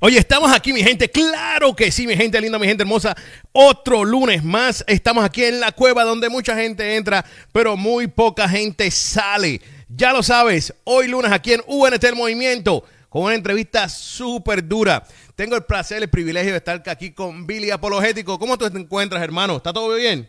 [0.00, 1.10] Oye, estamos aquí, mi gente.
[1.10, 3.16] Claro que sí, mi gente linda, mi gente hermosa.
[3.52, 4.84] Otro lunes más.
[4.86, 9.60] Estamos aquí en la cueva donde mucha gente entra, pero muy poca gente sale.
[9.88, 15.06] Ya lo sabes, hoy lunes aquí en UNT El Movimiento, con una entrevista súper dura.
[15.34, 18.38] Tengo el placer, el privilegio de estar aquí con Billy Apologético.
[18.38, 19.56] ¿Cómo tú te encuentras, hermano?
[19.56, 20.28] ¿Está todo bien?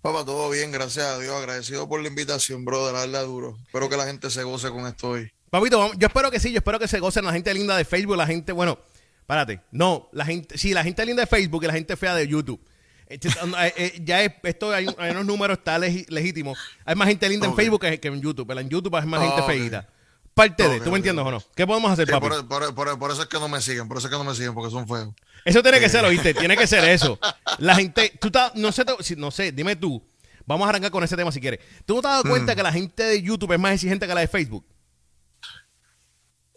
[0.00, 1.36] Papá, todo bien, gracias a Dios.
[1.36, 2.94] Agradecido por la invitación, brother.
[2.94, 3.56] Darle duro.
[3.66, 5.30] Espero que la gente se goce con esto hoy.
[5.52, 8.16] Papito, yo espero que sí, yo espero que se gocen la gente linda de Facebook,
[8.16, 8.78] la gente, bueno,
[9.26, 12.26] párate, no, la gente, sí, la gente linda de Facebook y la gente fea de
[12.26, 12.58] YouTube.
[13.06, 13.28] Este,
[13.60, 16.58] eh, eh, ya es, esto hay, unos números está legítimos.
[16.86, 19.42] Hay más gente linda en Facebook que, en YouTube, pero en YouTube hay más gente
[19.42, 19.86] feita.
[20.32, 21.42] Parte de, ¿tú me entiendes o no?
[21.54, 22.28] ¿Qué podemos hacer, papi?
[22.48, 24.70] Por, eso es que no me siguen, por eso es que no me siguen, porque
[24.70, 25.10] son feos.
[25.44, 27.18] Eso tiene que ser, oíste, tiene que ser eso.
[27.58, 28.86] La gente, tú estás, no sé,
[29.18, 30.02] no sé, dime tú,
[30.46, 31.60] vamos a arrancar con ese tema si quieres.
[31.84, 32.56] ¿Tú no te has dado cuenta mm.
[32.56, 34.64] que la gente de YouTube es más exigente que la de Facebook?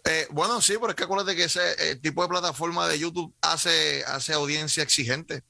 [0.05, 3.33] Eh, bueno, sí, pero es que acuérdate que ese eh, tipo de plataforma de YouTube
[3.41, 5.43] hace, hace audiencia exigente.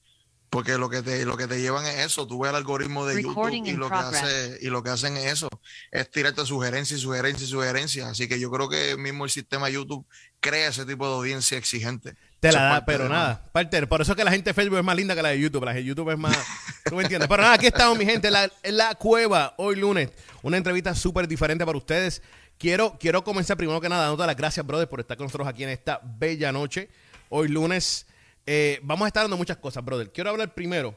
[0.48, 3.20] Porque lo que te, lo que te llevan es eso, tú ves el algoritmo de
[3.20, 5.48] YouTube y lo, que hace, y lo que hacen es eso,
[5.90, 8.08] es tirarte sugerencias y sugerencias y sugerencias.
[8.08, 10.06] Así que yo creo que mismo el sistema YouTube
[10.38, 12.14] crea ese tipo de audiencia exigente.
[12.38, 13.50] Te la da, pero nada.
[13.52, 15.40] Parte, por eso es que la gente de Facebook es más linda que la de
[15.40, 15.64] YouTube.
[15.64, 16.38] La de YouTube es más.
[16.84, 17.28] ¿Tú me entiendes?
[17.28, 18.30] Pero nada, aquí estamos, mi gente,
[18.62, 20.10] en la cueva, hoy lunes.
[20.42, 22.22] Una entrevista súper diferente para ustedes.
[22.58, 25.64] Quiero, quiero comenzar primero que nada dándote las gracias, brother, por estar con nosotros aquí
[25.64, 26.88] en esta bella noche.
[27.28, 28.06] Hoy lunes
[28.46, 30.10] eh, vamos a estar dando muchas cosas, brother.
[30.10, 30.96] Quiero hablar primero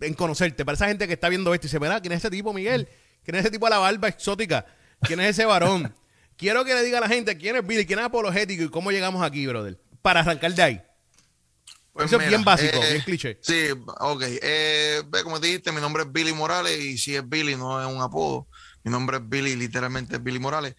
[0.00, 0.64] en conocerte.
[0.64, 2.88] Para esa gente que está viendo esto y se verá, ¿quién es ese tipo, Miguel?
[3.24, 4.64] ¿Quién es ese tipo de la barba exótica?
[5.02, 5.94] ¿Quién es ese varón?
[6.36, 8.90] Quiero que le diga a la gente quién es Billy, quién es apologético y cómo
[8.90, 9.78] llegamos aquí, brother.
[10.02, 10.82] Para arrancar de ahí.
[11.92, 13.38] Pues Eso es bien básico, eh, bien cliché.
[13.40, 13.68] Sí,
[14.00, 14.22] ok.
[14.42, 18.02] Eh, como dijiste, mi nombre es Billy Morales y si es Billy no es un
[18.02, 18.48] apodo.
[18.86, 20.76] Mi nombre es Billy, literalmente es Billy Morales.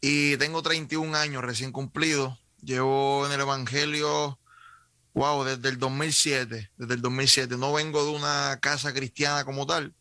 [0.00, 2.38] Y tengo 31 años recién cumplidos.
[2.62, 4.38] Llevo en el Evangelio,
[5.12, 6.70] wow, desde el 2007.
[6.76, 7.56] Desde el 2007.
[7.56, 9.92] No vengo de una casa cristiana como tal.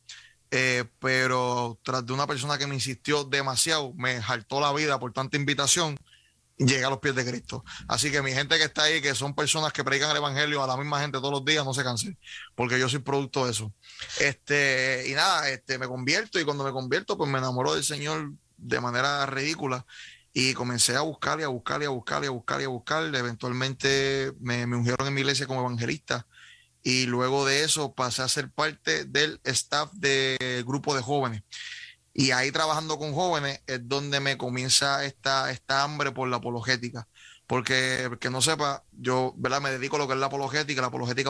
[0.51, 5.11] Eh, pero tras de una persona que me insistió demasiado, me jaltó la vida por
[5.11, 5.97] tanta invitación,
[6.57, 7.63] llegué a los pies de Cristo.
[7.87, 10.67] Así que mi gente que está ahí, que son personas que predican el evangelio a
[10.67, 12.17] la misma gente todos los días, no se cansen,
[12.55, 13.73] porque yo soy producto de eso.
[14.19, 18.31] Este, y nada, este, me convierto y cuando me convierto, pues me enamoro del Señor
[18.57, 19.85] de manera ridícula
[20.33, 23.15] y comencé a buscar y a buscar a buscar a buscar a buscar.
[23.15, 26.27] Eventualmente me, me ungieron en mi iglesia como evangelista
[26.83, 31.43] y luego de eso pasé a ser parte del staff del grupo de jóvenes.
[32.19, 37.07] Y ahí trabajando con jóvenes es donde me comienza esta, esta hambre por la apologética.
[37.45, 39.61] Porque, que no sepa, yo ¿verdad?
[39.61, 40.81] me dedico a lo que es la apologética.
[40.81, 41.29] La apologética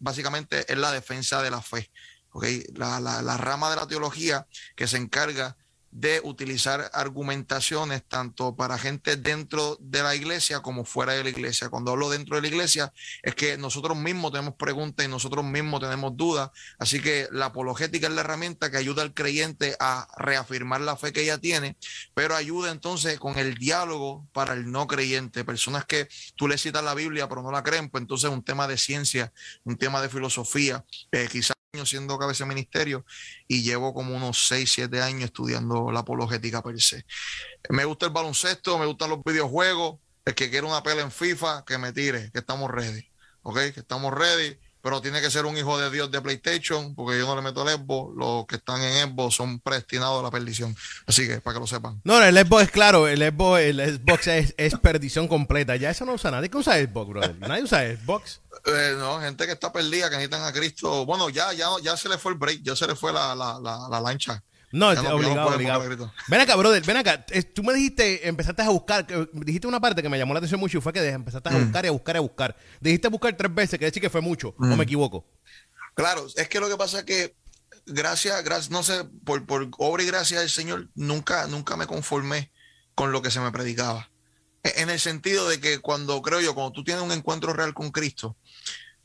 [0.00, 1.88] básicamente, es la defensa de la fe.
[2.32, 2.64] ¿okay?
[2.74, 5.56] La, la, la rama de la teología que se encarga
[5.94, 11.68] de utilizar argumentaciones tanto para gente dentro de la iglesia como fuera de la iglesia.
[11.68, 15.80] Cuando hablo dentro de la iglesia es que nosotros mismos tenemos preguntas y nosotros mismos
[15.80, 16.50] tenemos dudas.
[16.80, 21.12] Así que la apologética es la herramienta que ayuda al creyente a reafirmar la fe
[21.12, 21.76] que ella tiene,
[22.12, 25.44] pero ayuda entonces con el diálogo para el no creyente.
[25.44, 28.66] Personas que tú le citas la Biblia pero no la creen, pues entonces un tema
[28.66, 31.54] de ciencia, un tema de filosofía, eh, quizás
[31.84, 33.04] siendo cabeza de ministerio
[33.48, 37.04] y llevo como unos 6, 7 años estudiando la apologética per se.
[37.68, 39.98] Me gusta el baloncesto, me gustan los videojuegos.
[40.24, 43.10] El que quiera una pela en FIFA, que me tire, que estamos ready.
[43.42, 43.56] ¿Ok?
[43.74, 47.24] Que estamos ready pero tiene que ser un hijo de Dios de PlayStation, porque yo
[47.24, 48.14] no le meto el Xbox.
[48.18, 50.76] Los que están en Xbox son predestinados a la perdición.
[51.06, 52.02] Así que, para que lo sepan.
[52.04, 55.74] No, el Xbox es claro, el Xbox, el Xbox es, perdición completa.
[55.76, 56.50] Ya eso no usa nadie.
[56.50, 57.34] ¿Qué usa Xbox, brother?
[57.38, 58.42] Nadie usa Xbox.
[58.66, 61.06] Eh, no, gente que está perdida, que necesitan a Cristo.
[61.06, 63.58] Bueno, ya, ya, ya se le fue el break, ya se le fue la, la,
[63.58, 64.44] la, la lancha.
[64.74, 66.12] No, obligado, obligado.
[66.26, 67.24] Ven acá, brother, ven acá.
[67.54, 70.78] Tú me dijiste, empezaste a buscar, dijiste una parte que me llamó la atención mucho
[70.78, 71.62] y fue que empezaste a mm.
[71.62, 72.56] buscar y a buscar y a buscar.
[72.80, 74.80] Dijiste buscar tres veces, que decir que fue mucho, o me mm.
[74.80, 75.28] equivoco.
[75.94, 77.36] Claro, es que lo que pasa es que
[77.86, 82.50] gracias, gracias, no sé, por, por obra y gracia del Señor, nunca, nunca me conformé
[82.96, 84.10] con lo que se me predicaba.
[84.64, 87.74] E, en el sentido de que cuando creo yo, cuando tú tienes un encuentro real
[87.74, 88.36] con Cristo,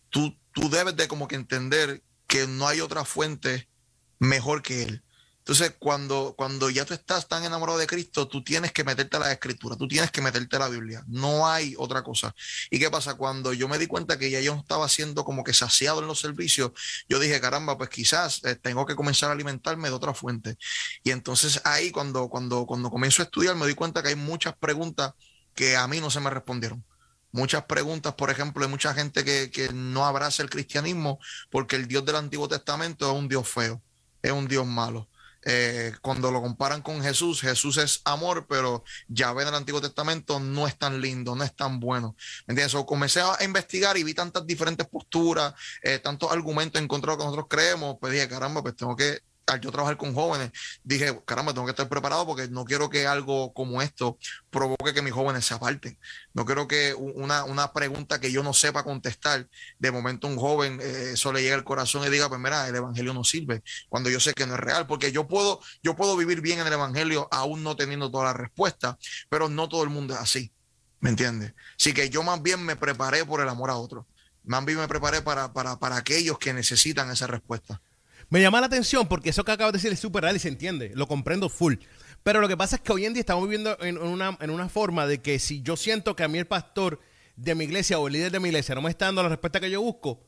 [0.09, 3.69] tú, tú debes de como que entender que no hay otra fuente
[4.17, 5.03] mejor que Él.
[5.49, 9.21] Entonces, cuando, cuando ya tú estás tan enamorado de Cristo, tú tienes que meterte a
[9.21, 11.03] la escritura, tú tienes que meterte a la Biblia.
[11.07, 12.35] No hay otra cosa.
[12.69, 13.15] ¿Y qué pasa?
[13.15, 16.19] Cuando yo me di cuenta que ya yo estaba siendo como que saciado en los
[16.19, 16.73] servicios,
[17.09, 20.55] yo dije, caramba, pues quizás eh, tengo que comenzar a alimentarme de otra fuente.
[21.03, 24.55] Y entonces ahí, cuando, cuando, cuando comienzo a estudiar, me di cuenta que hay muchas
[24.55, 25.13] preguntas
[25.55, 26.85] que a mí no se me respondieron
[27.31, 31.19] muchas preguntas, por ejemplo, hay mucha gente que, que, no abraza el cristianismo
[31.51, 33.81] porque el Dios del Antiguo Testamento es un Dios feo,
[34.21, 35.07] es un Dios malo.
[35.45, 40.39] Eh, cuando lo comparan con Jesús, Jesús es amor, pero ya en el Antiguo Testamento
[40.39, 42.15] no es tan lindo, no es tan bueno.
[42.47, 42.75] ¿Me entiendes?
[42.75, 46.87] O comencé a investigar y vi tantas diferentes posturas, eh, tantos argumentos en
[47.17, 50.51] que nosotros creemos, pues dije, caramba, pues tengo que al yo trabajar con jóvenes,
[50.83, 54.17] dije, caramba, tengo que estar preparado porque no quiero que algo como esto
[54.49, 55.97] provoque que mis jóvenes se aparten.
[56.33, 59.47] No quiero que una, una pregunta que yo no sepa contestar,
[59.77, 62.75] de momento un joven eh, eso le llegue al corazón y diga, pues mira, el
[62.75, 66.15] evangelio no sirve, cuando yo sé que no es real, porque yo puedo, yo puedo
[66.15, 68.97] vivir bien en el evangelio aún no teniendo toda la respuesta,
[69.29, 70.51] pero no todo el mundo es así.
[70.99, 71.53] ¿Me entiendes?
[71.77, 74.05] Así que yo más bien me preparé por el amor a otro.
[74.43, 77.81] Más bien me preparé para, para, para aquellos que necesitan esa respuesta.
[78.29, 80.49] Me llama la atención porque eso que acabas de decir es súper real y se
[80.49, 81.75] entiende, lo comprendo full.
[82.21, 84.69] Pero lo que pasa es que hoy en día estamos viviendo en una, en una
[84.69, 86.99] forma de que si yo siento que a mí el pastor
[87.35, 89.59] de mi iglesia o el líder de mi iglesia no me está dando la respuesta
[89.59, 90.21] que yo busco,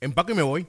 [0.00, 0.68] empaco y me voy.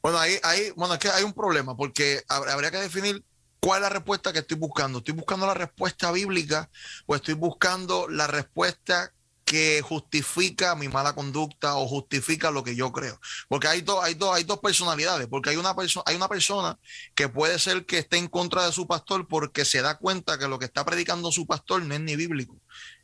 [0.00, 3.22] Bueno, ahí, ahí, bueno, es que hay un problema porque habría que definir
[3.60, 4.98] cuál es la respuesta que estoy buscando.
[4.98, 6.70] ¿Estoy buscando la respuesta bíblica
[7.06, 9.12] o estoy buscando la respuesta
[9.46, 13.20] que justifica mi mala conducta o justifica lo que yo creo.
[13.48, 16.78] Porque hay, dos hay, dos hay dos personalidades, porque hay una, hay una persona
[17.14, 20.48] que puede ser que esté en contra de su pastor porque se da cuenta que
[20.48, 22.60] lo que está predicando su pastor no es ni bíblico.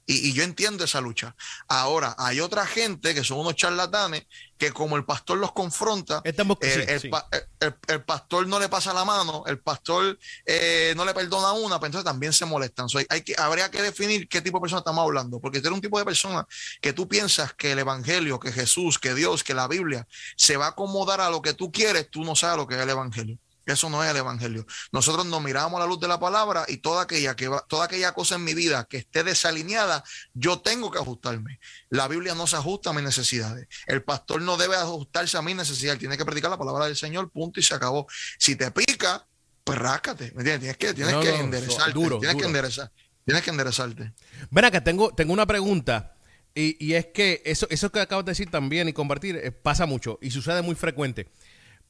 [0.06, 1.34] Y, yo entiendo esa lucha.
[1.68, 4.26] Ahora, hay otra gente que son unos charlatanes
[4.58, 10.18] que como el pastor los confronta, el, pastor no le pasa la mano, el pastor
[10.46, 12.86] eh, no le perdona una, pero pues entonces también se molestan.
[13.08, 15.80] hay que, habría que definir qué tipo de persona estamos hablando, porque si eres un
[15.80, 16.46] tipo de persona
[16.80, 20.06] que tú piensas que el Evangelio, que Jesús, que Dios, que la Biblia
[20.36, 22.80] se va a acomodar a lo que tú quieres, tú no sabes lo que es
[22.80, 23.38] el Evangelio.
[23.66, 24.66] Eso no es el evangelio.
[24.90, 28.12] Nosotros nos miramos a la luz de la palabra y toda aquella, que toda aquella
[28.12, 30.02] cosa en mi vida que esté desalineada,
[30.34, 31.60] yo tengo que ajustarme.
[31.88, 33.68] La Biblia no se ajusta a mis necesidades.
[33.86, 35.98] El pastor no debe ajustarse a mis necesidades.
[35.98, 38.06] Tiene que predicar la palabra del Señor, punto y se acabó.
[38.38, 39.26] Si te pica,
[39.64, 40.32] pues ráscate.
[40.34, 40.60] ¿Me entiendes?
[40.60, 41.92] Tienes que, tienes que enderezarte.
[41.92, 42.92] tienes que enderezar.
[43.24, 44.12] Tienes que enderezarte.
[44.50, 46.16] Ven acá, tengo, tengo una pregunta.
[46.54, 50.18] Y, es que eso, eso que acabas de decir también y compartir eh, pasa mucho
[50.20, 51.28] y sucede muy frecuente.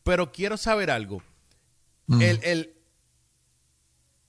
[0.05, 1.23] Pero quiero saber algo.
[2.07, 2.23] Mm.
[2.23, 2.75] El,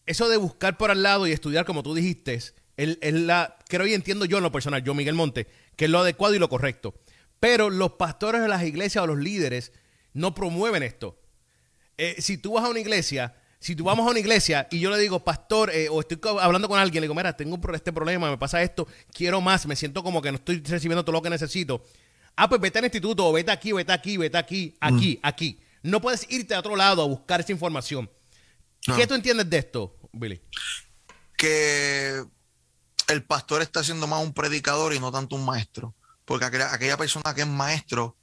[0.05, 2.39] eso de buscar por al lado y estudiar, como tú dijiste,
[2.77, 5.99] el, la, creo y entiendo yo en lo personal, yo Miguel Monte, que es lo
[5.99, 6.95] adecuado y lo correcto.
[7.39, 9.71] Pero los pastores de las iglesias o los líderes
[10.13, 11.19] no promueven esto.
[11.97, 14.89] Eh, si tú vas a una iglesia, si tú vamos a una iglesia y yo
[14.89, 18.29] le digo, pastor, eh, o estoy hablando con alguien, le digo, mira, tengo este problema,
[18.29, 21.29] me pasa esto, quiero más, me siento como que no estoy recibiendo todo lo que
[21.29, 21.83] necesito.
[22.35, 25.27] Ah, pues vete al instituto, o vete aquí, vete aquí, vete aquí, aquí, mm.
[25.27, 25.59] aquí.
[25.83, 28.09] No puedes irte a otro lado a buscar esa información.
[28.95, 30.41] ¿Qué tú entiendes de esto, Billy?
[31.37, 32.23] Que
[33.07, 35.93] el pastor está siendo más un predicador y no tanto un maestro.
[36.25, 38.15] Porque aquella, persona que es maestro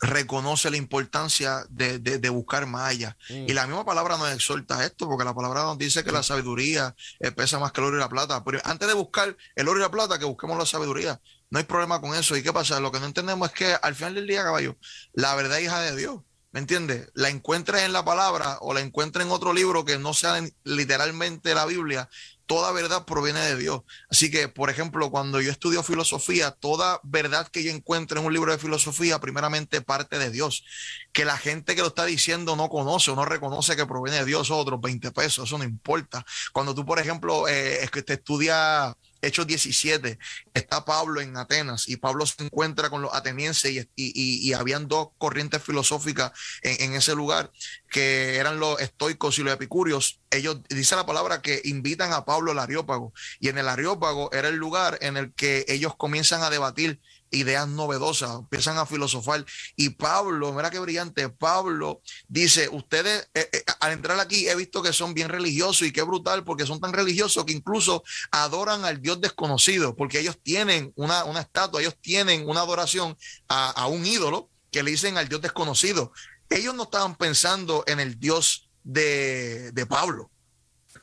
[0.00, 3.16] reconoce la importancia de, buscar más allá.
[3.30, 3.48] Mm.
[3.48, 6.94] Y la misma palabra nos exhorta esto, porque la palabra nos dice que la sabiduría
[7.36, 8.42] pesa más que el oro y la plata.
[8.42, 11.20] Pero antes de buscar el oro y la plata, que busquemos la sabiduría.
[11.50, 12.36] No hay problema con eso.
[12.36, 12.80] ¿Y qué pasa?
[12.80, 14.76] Lo que no entendemos es que al final del día, caballo,
[15.12, 16.20] la verdad hija de Dios.
[16.54, 17.10] ¿Me entiendes?
[17.14, 21.52] La encuentres en la palabra o la encuentres en otro libro que no sea literalmente
[21.52, 22.08] la Biblia,
[22.46, 23.82] toda verdad proviene de Dios.
[24.08, 28.32] Así que, por ejemplo, cuando yo estudio filosofía, toda verdad que yo encuentre en un
[28.32, 30.64] libro de filosofía, primeramente parte de Dios.
[31.12, 34.24] Que la gente que lo está diciendo no conoce o no reconoce que proviene de
[34.24, 36.24] Dios, otros 20 pesos, eso no importa.
[36.52, 38.94] Cuando tú, por ejemplo, eh, es que te estudias
[39.26, 40.18] Hechos 17,
[40.52, 45.08] está Pablo en Atenas y Pablo se encuentra con los atenienses y, y, habían dos
[45.18, 47.50] corrientes filosóficas en, en, ese lugar
[47.90, 50.20] que eran los estoicos y los epicúreos.
[50.30, 54.48] Ellos, dice la palabra, que invitan a Pablo al Areópago y en el Areópago era
[54.48, 57.00] el lugar en el que ellos comienzan a debatir
[57.34, 59.44] ideas novedosas, empiezan a filosofar.
[59.76, 64.82] Y Pablo, mira qué brillante, Pablo dice, ustedes eh, eh, al entrar aquí he visto
[64.82, 69.00] que son bien religiosos y qué brutal porque son tan religiosos que incluso adoran al
[69.00, 73.16] Dios desconocido, porque ellos tienen una, una estatua, ellos tienen una adoración
[73.48, 76.12] a, un ídolo que le dicen al Dios desconocido.
[76.48, 80.30] Ellos no estaban pensando en el Dios de, de Pablo,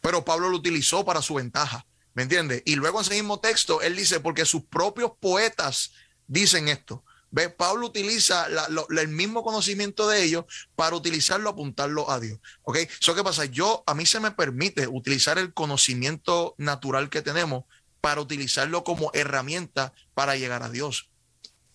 [0.02, 1.86] pero Pablo lo utilizó para su ventaja.
[2.14, 2.62] ¿Me entiendes?
[2.66, 5.94] Y luego en ese mismo texto, él dice, porque sus propios poetas
[6.32, 7.04] dicen esto.
[7.30, 7.50] ¿Ve?
[7.50, 8.48] Pablo utiliza
[8.90, 10.46] el mismo conocimiento de ellos
[10.76, 12.40] para utilizarlo, apuntarlo a Dios.
[12.64, 12.78] ¿Ok?
[12.78, 13.46] Eso qué pasa?
[13.46, 17.64] Yo, a mí se me permite utilizar el conocimiento natural que tenemos
[18.02, 21.11] para utilizarlo como herramienta para llegar a Dios.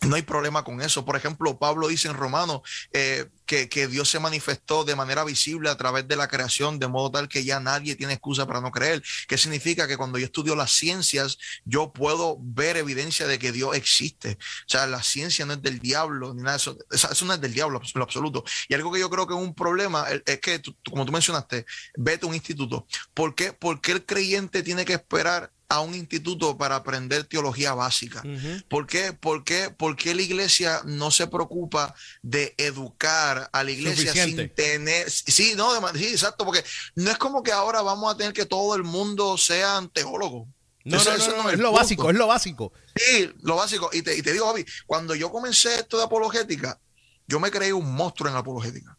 [0.02, 1.04] No hay problema con eso.
[1.04, 2.60] Por ejemplo, Pablo dice en Romanos
[2.92, 6.86] eh, que, que, Dios se manifestó de manera visible a través de la creación, de
[6.86, 9.02] modo tal que ya nadie tiene excusa para no creer.
[9.26, 9.88] ¿Qué significa?
[9.88, 14.32] Que cuando yo estudio las ciencias, yo puedo ver evidencia de que Dios existe.
[14.32, 16.76] O sea, la ciencia no es del diablo, ni nada de eso.
[16.90, 18.44] Eso no es del diablo, en lo absoluto.
[18.68, 21.64] Y algo que yo creo que es un problema es que, como tú mencionaste,
[21.96, 22.86] vete a un instituto.
[23.14, 23.52] ¿Por qué?
[23.52, 28.22] Porque el creyente tiene que esperar a un instituto para aprender teología básica.
[28.68, 29.12] ¿Por qué?
[29.12, 29.70] ¿Por qué?
[29.76, 35.10] Porque la iglesia no se preocupa de educar a la iglesia sin tener...
[35.10, 38.74] Sí, no, sí, exacto, porque no es como que ahora vamos a tener que todo
[38.76, 40.48] el mundo sean teólogos.
[40.84, 42.72] No, no, no, es, lo básico, es lo básico.
[42.94, 43.90] Sí, lo básico.
[43.92, 46.78] Y te, y te digo, Javi, cuando yo comencé esto de apologética,
[47.26, 48.96] yo me creí un monstruo en la apologética.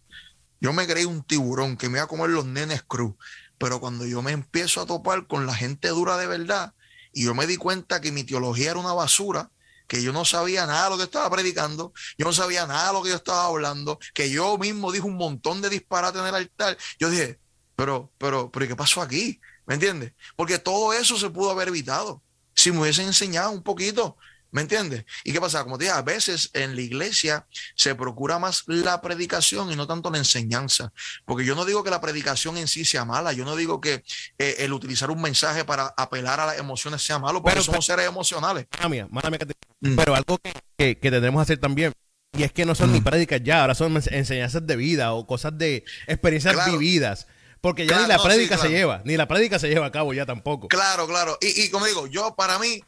[0.60, 3.16] Yo me creí un tiburón que me iba a comer los nenes cruz.
[3.58, 6.74] Pero cuando yo me empiezo a topar con la gente dura de verdad
[7.12, 9.50] y yo me di cuenta que mi teología era una basura,
[9.88, 12.94] que yo no sabía nada de lo que estaba predicando, yo no sabía nada de
[12.94, 16.36] lo que yo estaba hablando, que yo mismo dije un montón de disparates en el
[16.36, 17.40] altar, yo dije,
[17.76, 19.40] pero, pero, pero, ¿qué pasó aquí?
[19.66, 20.14] ¿Me entiendes?
[20.36, 22.22] Porque todo eso se pudo haber evitado
[22.54, 24.18] si me hubiesen enseñado un poquito.
[24.52, 25.06] ¿Me entiendes?
[25.24, 25.64] ¿Y qué pasa?
[25.64, 29.88] Como te dije, a veces en la iglesia se procura más la predicación y no
[29.88, 30.94] tanto la enseñanza.
[31.26, 34.04] Porque yo no digo que la predicación en sí sea mala, yo no digo que
[34.38, 38.08] eh, el utilizar un mensaje para apelar a las emociones sea malo, porque somos seres
[38.08, 38.68] emocionales.
[38.90, 39.96] Mía, mm.
[39.96, 41.92] Pero algo que, que, tendremos que hacer también
[42.38, 43.04] y es que no son ni mm.
[43.04, 47.28] prédicas ya, ahora son enseñanzas de vida o cosas de experiencias vividas.
[47.60, 50.26] Porque ya ni la prédica se lleva, ni la prédica se lleva a cabo ya
[50.26, 50.68] tampoco.
[50.68, 51.38] Claro, claro.
[51.42, 52.84] Y, y como digo, yo para mí,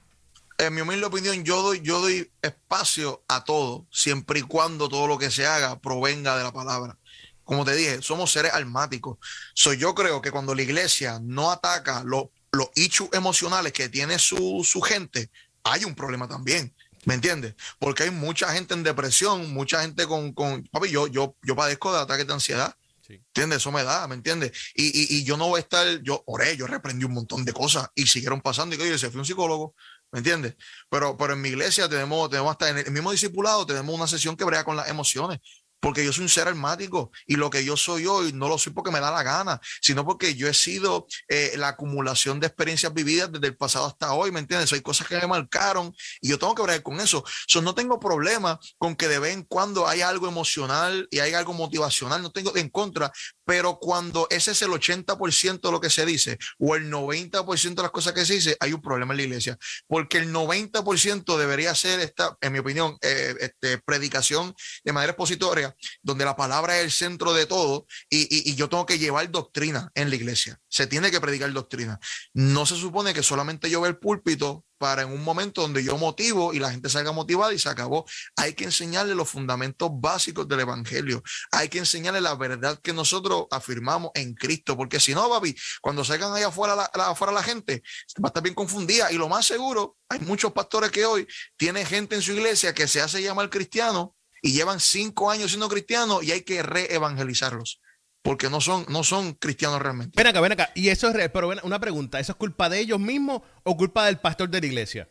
[0.60, 5.08] en mi humilde opinión, yo doy, yo doy espacio a todo, siempre y cuando todo
[5.08, 6.98] lo que se haga provenga de la palabra.
[7.46, 9.18] Como te dije, somos seres almáticos.
[9.54, 12.70] So, yo creo que cuando la iglesia no ataca los, los
[13.14, 15.32] emocionales que tiene su, su gente,
[15.64, 16.76] hay un problema también.
[17.06, 17.56] ¿Me entiendes?
[17.80, 21.94] Porque hay mucha gente en depresión, mucha gente con, con papi, yo, yo, yo padezco
[21.94, 22.76] de ataques de ansiedad.
[23.08, 23.58] ¿Entiendes?
[23.58, 24.52] Eso me da, ¿me entiendes?
[24.76, 27.54] Y, y, y, yo no voy a estar, yo oré, yo reprendí un montón de
[27.54, 28.76] cosas y siguieron pasando.
[28.76, 29.74] Y yo se fui un psicólogo,
[30.12, 30.56] ¿Me entiendes?
[30.90, 34.36] Pero, pero en mi iglesia tenemos, tenemos hasta en el mismo discipulado, tenemos una sesión
[34.36, 35.40] que brega con las emociones
[35.80, 38.74] porque yo soy un ser almático y lo que yo soy hoy no lo soy
[38.74, 42.94] porque me da la gana, sino porque yo he sido eh, la acumulación de experiencias
[42.94, 44.72] vividas desde el pasado hasta hoy, ¿me entiendes?
[44.74, 47.24] Hay cosas que me marcaron y yo tengo que ver con eso.
[47.48, 51.34] So, no tengo problema con que de vez en cuando hay algo emocional y hay
[51.34, 53.12] algo motivacional, no tengo en contra,
[53.50, 57.82] pero cuando ese es el 80% de lo que se dice o el 90% de
[57.82, 61.74] las cosas que se dice, hay un problema en la iglesia, porque el 90% debería
[61.74, 64.54] ser esta, en mi opinión, eh, este, predicación
[64.84, 69.00] de manera expositoria donde la palabra es el centro de todo y, yo tengo que
[69.00, 70.60] llevar doctrina en la iglesia.
[70.68, 72.00] Se tiene que predicar doctrina.
[72.36, 75.98] No se supone que solamente yo ve el púlpito para en un momento donde yo
[75.98, 78.06] motivo y la gente salga motivada y se acabó.
[78.38, 81.22] Hay que enseñarle los fundamentos básicos del evangelio.
[81.52, 86.04] Hay que enseñarle la verdad que nosotros afirmamos en Cristo, porque si no, papi, cuando
[86.04, 87.84] salgan allá afuera la, afuera la gente
[88.24, 91.86] va a estar bien confundida y lo más seguro, hay muchos pastores que hoy tienen
[91.86, 96.24] gente en su iglesia que se hace llamar cristiano y llevan cinco años siendo cristianos
[96.24, 97.82] y hay que reevangelizarlos
[98.22, 100.14] porque no son, no son cristianos realmente.
[100.16, 100.72] Ven acá, ven acá.
[100.76, 104.20] Y eso es, pero una pregunta, ¿eso es culpa de ellos mismos o culpa del
[104.20, 105.10] pastor de la iglesia?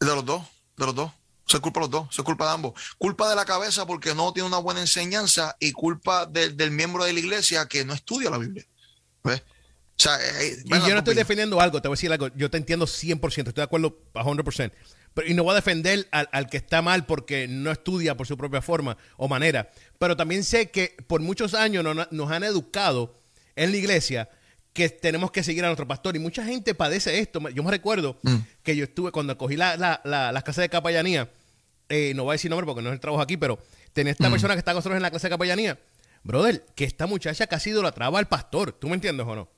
[0.00, 0.42] De los dos,
[0.76, 1.12] de los dos.
[1.46, 2.72] Se culpa de los dos, se culpa de ambos.
[2.98, 7.12] Culpa de la cabeza porque no tiene una buena enseñanza y culpa del miembro de
[7.12, 8.64] la iglesia que no estudia la Biblia.
[9.22, 9.42] ¿Ves?
[9.96, 12.28] O sea, eh, eh, y yo no estoy defendiendo algo, te voy a decir algo,
[12.34, 14.72] yo te entiendo 100%, estoy de acuerdo a 100%
[15.26, 18.60] y no voy a defender al, que está mal porque no estudia por su propia
[18.62, 19.70] forma o manera.
[20.04, 23.18] Pero también sé que por muchos años nos, han educado
[23.56, 24.28] en la iglesia
[24.74, 26.14] que tenemos que seguir a nuestro pastor.
[26.14, 27.40] Y mucha gente padece esto.
[27.48, 28.36] Yo me recuerdo mm.
[28.62, 31.30] que yo estuve cuando cogí la, la, las casas de capellanía.
[31.88, 33.58] Eh, no voy a decir nombre porque no es el trabajo aquí, pero
[33.94, 34.32] tenía esta mm.
[34.32, 35.78] persona que está con nosotros en la clase de capellanía.
[36.22, 38.72] Brother, que esta muchacha casi traba al pastor.
[38.72, 39.48] ¿Tú me entiendes o no?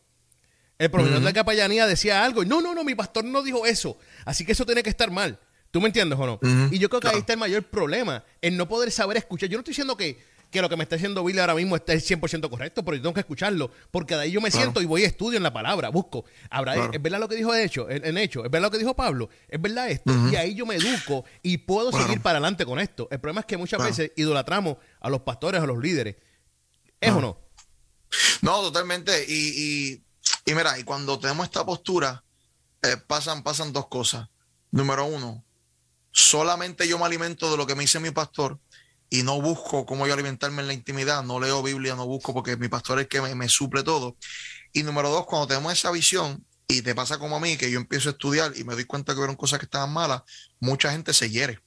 [0.78, 2.44] El profesor de capellanía decía algo.
[2.44, 3.98] No, no, no, mi pastor no dijo eso.
[4.24, 5.40] Así que eso tiene que estar mal.
[5.76, 6.40] ¿Tú me entiendes o no?
[6.70, 9.50] y yo creo que ahí está el mayor problema, en no poder saber escuchar.
[9.50, 10.18] Yo no estoy diciendo que,
[10.50, 13.14] que lo que me está diciendo Billy ahora mismo esté 100% correcto, pero yo tengo
[13.14, 15.88] que escucharlo, porque de ahí yo me siento y voy a estudio en la palabra,
[15.90, 16.24] busco.
[16.50, 18.44] Habrá, ¿Es verdad lo que dijo de hecho, en, hecho?
[18.44, 19.28] ¿Es verdad lo que dijo Pablo?
[19.48, 20.12] ¿Es verdad esto?
[20.30, 23.08] Y ahí yo me educo y puedo seguir para adelante con esto.
[23.10, 26.16] El problema es que muchas veces idolatramos a los pastores, a los líderes.
[27.00, 27.38] ¿Es o no?
[28.42, 29.24] No, totalmente.
[29.28, 30.02] Y,
[30.44, 32.22] y, mira, y cuando tenemos esta postura,
[32.82, 34.28] eh, pasan, pasan dos cosas.
[34.70, 35.44] Número uno,
[36.12, 38.58] solamente yo me alimento de lo que me dice mi pastor
[39.08, 42.56] y no busco cómo yo alimentarme en la intimidad, no leo Biblia, no busco porque
[42.56, 44.16] mi pastor es el que me, suple todo.
[44.72, 47.78] Y número dos, cuando tenemos esa visión y te pasa como a mí, que yo
[47.78, 50.22] empiezo a estudiar y me doy cuenta que vieron cosas que estaban malas,
[50.60, 51.60] mucha gente se hiere.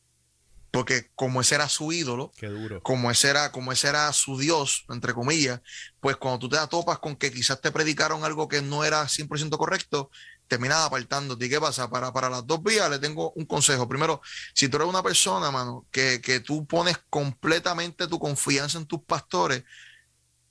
[0.71, 2.81] Porque como ese era su ídolo, duro.
[2.83, 5.61] como ese era, como ese era su Dios, entre comillas,
[5.99, 9.57] pues cuando tú te topas con que quizás te predicaron algo que no era 100%
[9.57, 10.11] correcto,
[10.47, 11.45] terminas apartándote.
[11.45, 11.89] ¿Y qué pasa?
[11.89, 13.87] Para, para las dos vías le tengo un consejo.
[13.87, 14.21] Primero,
[14.53, 19.01] si tú eres una persona, mano, que, que tú pones completamente tu confianza en tus
[19.03, 19.63] pastores,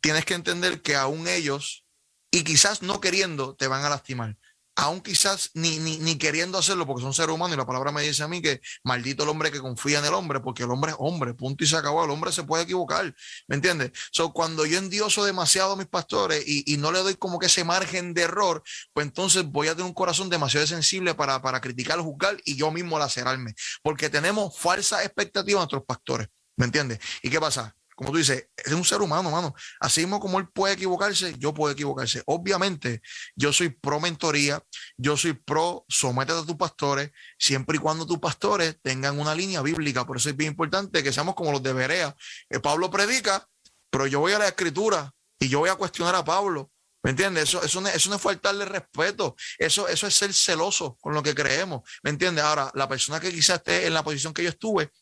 [0.01, 1.85] tienes que entender que aún ellos,
[2.31, 4.37] y quizás no queriendo, te van a lastimar
[4.78, 8.00] aún quizás ni, ni, ni, queriendo hacerlo, porque son seres humanos y la palabra me
[8.02, 10.92] dice a mí que maldito el hombre que confía en el hombre, porque el hombre
[10.92, 13.12] es hombre, punto y se acabó, el hombre se puede equivocar,
[13.49, 13.90] ¿me entiendes?
[14.12, 17.47] So, cuando yo endioso demasiado a mis pastores y, y, no le doy como que
[17.47, 21.61] ese margen de error, pues entonces voy a tener un corazón demasiado sensible para, para
[21.61, 27.00] criticar, juzgar y yo mismo lacerarme, porque tenemos falsas expectativas de nuestros pastores, ¿me entiendes?
[27.20, 27.75] ¿Y qué pasa?
[27.99, 29.52] Como tú dices, es un ser humano, mano.
[29.81, 32.23] Así mismo como él puede equivocarse, yo puedo equivocarse.
[32.26, 33.02] Obviamente,
[33.35, 34.62] yo soy pro mentoría,
[34.97, 39.62] yo soy pro sométete a tus pastores, siempre y cuando tus pastores tengan una línea
[39.62, 40.07] bíblica.
[40.07, 42.14] Por eso es bien importante que seamos como los de Berea.
[42.49, 43.49] Eh, Pablo predica,
[43.90, 46.71] pero yo voy a la escritura y yo voy a cuestionar a Pablo.
[47.02, 47.49] ¿Me entiendes?
[47.49, 49.35] Eso, eso, no, eso no es faltarle respeto.
[49.59, 51.81] Eso, eso es ser celoso con lo que creemos.
[52.05, 52.45] ¿Me entiendes?
[52.45, 54.93] Ahora, la persona que quizás esté en la posición que yo estuve,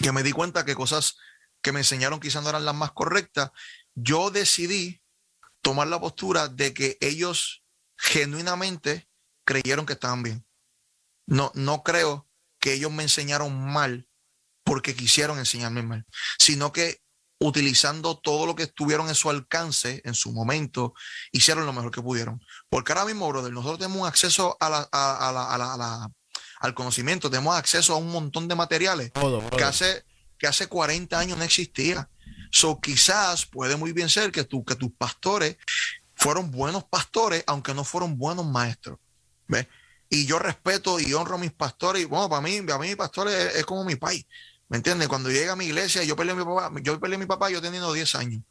[0.00, 1.16] que me di cuenta que cosas
[1.62, 3.50] que me enseñaron quizás no eran las más correctas,
[3.94, 5.02] yo decidí
[5.62, 7.62] tomar la postura de que ellos
[7.96, 9.08] genuinamente
[9.44, 10.46] creyeron que estaban bien.
[11.26, 14.08] No, no creo que ellos me enseñaron mal
[14.64, 16.06] porque quisieron enseñarme mal,
[16.38, 17.02] sino que
[17.40, 20.94] utilizando todo lo que estuvieron en su alcance en su momento,
[21.32, 22.40] hicieron lo mejor que pudieron.
[22.68, 26.10] Porque ahora mismo, brother, nosotros tenemos acceso a la, a, la, a la,
[26.60, 29.10] al conocimiento, tenemos acceso a un montón de materiales
[29.56, 30.04] que hace
[30.40, 32.08] que hace 40 años no existía.
[32.50, 35.58] So, quizás puede muy bien ser que, tú, que tus pastores
[36.14, 38.98] fueron buenos pastores, aunque no fueron buenos maestros.
[39.46, 39.68] ¿Ves?
[40.08, 42.02] Y yo respeto y honro a mis pastores.
[42.02, 44.24] Y bueno, para mí, para mí mi pastor es, como mi país.
[44.70, 45.08] ¿Me entiendes?
[45.08, 47.50] Cuando llega a mi iglesia, yo peleé a mi papá, yo peleé a mi papá,
[47.50, 48.42] yo teniendo 10 años.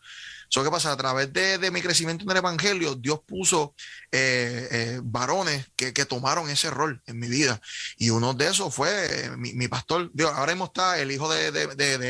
[0.49, 3.73] Eso qué pasa, a través de, mi crecimiento en el Evangelio, Dios puso
[4.11, 7.61] eh, eh, varones que, tomaron ese rol en mi vida.
[7.97, 10.09] Y uno de esos fue eh, mi, pastor.
[10.13, 11.47] Dios, ahora mismo está el hijo de,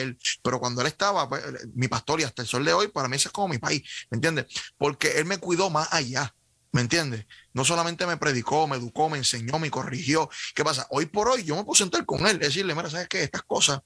[0.01, 0.17] él.
[0.41, 1.43] Pero cuando él estaba, pues,
[1.75, 3.83] mi pastor y hasta el sol de hoy, para mí ese es como mi país.
[4.09, 4.45] ¿Me entiendes?
[4.77, 6.33] Porque él me cuidó más allá.
[6.71, 7.25] ¿Me entiendes?
[7.53, 10.29] No solamente me predicó, me educó, me enseñó, me corrigió.
[10.55, 10.87] ¿Qué pasa?
[10.89, 13.23] Hoy por hoy yo me puedo sentar con él, decirle, mira, ¿sabes qué?
[13.23, 13.81] Estas cosas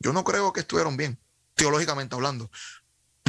[0.00, 1.18] yo no creo que estuvieron bien,
[1.54, 2.50] teológicamente hablando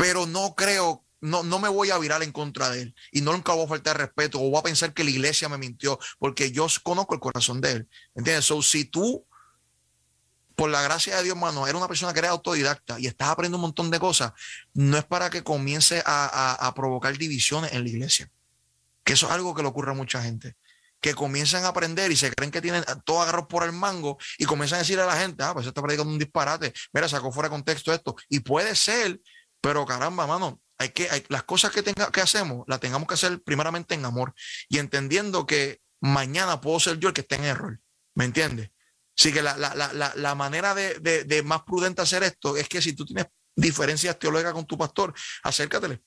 [0.02, 3.34] pero no creo, no, no me voy a virar en contra de él y no
[3.34, 6.52] nunca voy a faltar respeto o voy a pensar que la iglesia me mintió porque
[6.52, 7.90] yo conozco el corazón de él.
[8.16, 8.46] ¿Entiendes?
[8.46, 9.24] So, si tú,
[10.56, 13.58] por la gracia de Dios, hermano, eres una persona que eres autodidacta y estás aprendiendo
[13.58, 14.34] un montón de cosas,
[14.74, 18.32] no es para que comience a, provocar divisiones en la iglesia.
[19.04, 20.56] Que eso es algo que le ocurre a mucha gente
[21.02, 24.46] que comienzan a aprender y se creen que tienen todo agarrado por el mango y
[24.46, 27.50] comienzan a decir a la gente, ah, pues está predicando un disparate, mira, sacó fuera
[27.50, 28.16] de contexto esto.
[28.30, 29.20] Y puede ser
[29.62, 33.14] pero caramba, mano, hay que, hay, las cosas que, tenga, que hacemos, las tengamos que
[33.14, 34.34] hacer primeramente en amor
[34.68, 37.80] y entendiendo que mañana puedo ser yo el que esté en error.
[38.16, 38.72] ¿Me entiendes?
[39.18, 42.68] Así que la, la, la, la manera de, de, de, más prudente hacer esto es
[42.68, 46.02] que si tú tienes diferencias teológicas con tu pastor, acércatele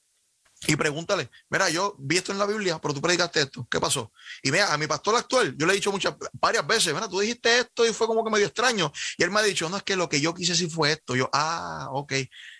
[0.66, 4.12] y pregúntale, mira, yo vi esto en la Biblia, pero tú predicaste esto, ¿qué pasó?
[4.42, 7.20] Y mira, a mi pastor actual, yo le he dicho muchas, varias veces, mira, tú
[7.20, 8.92] dijiste esto y fue como que medio extraño.
[9.18, 11.16] Y él me ha dicho, no, es que lo que yo quise sí fue esto.
[11.16, 12.14] Yo, ah, ok,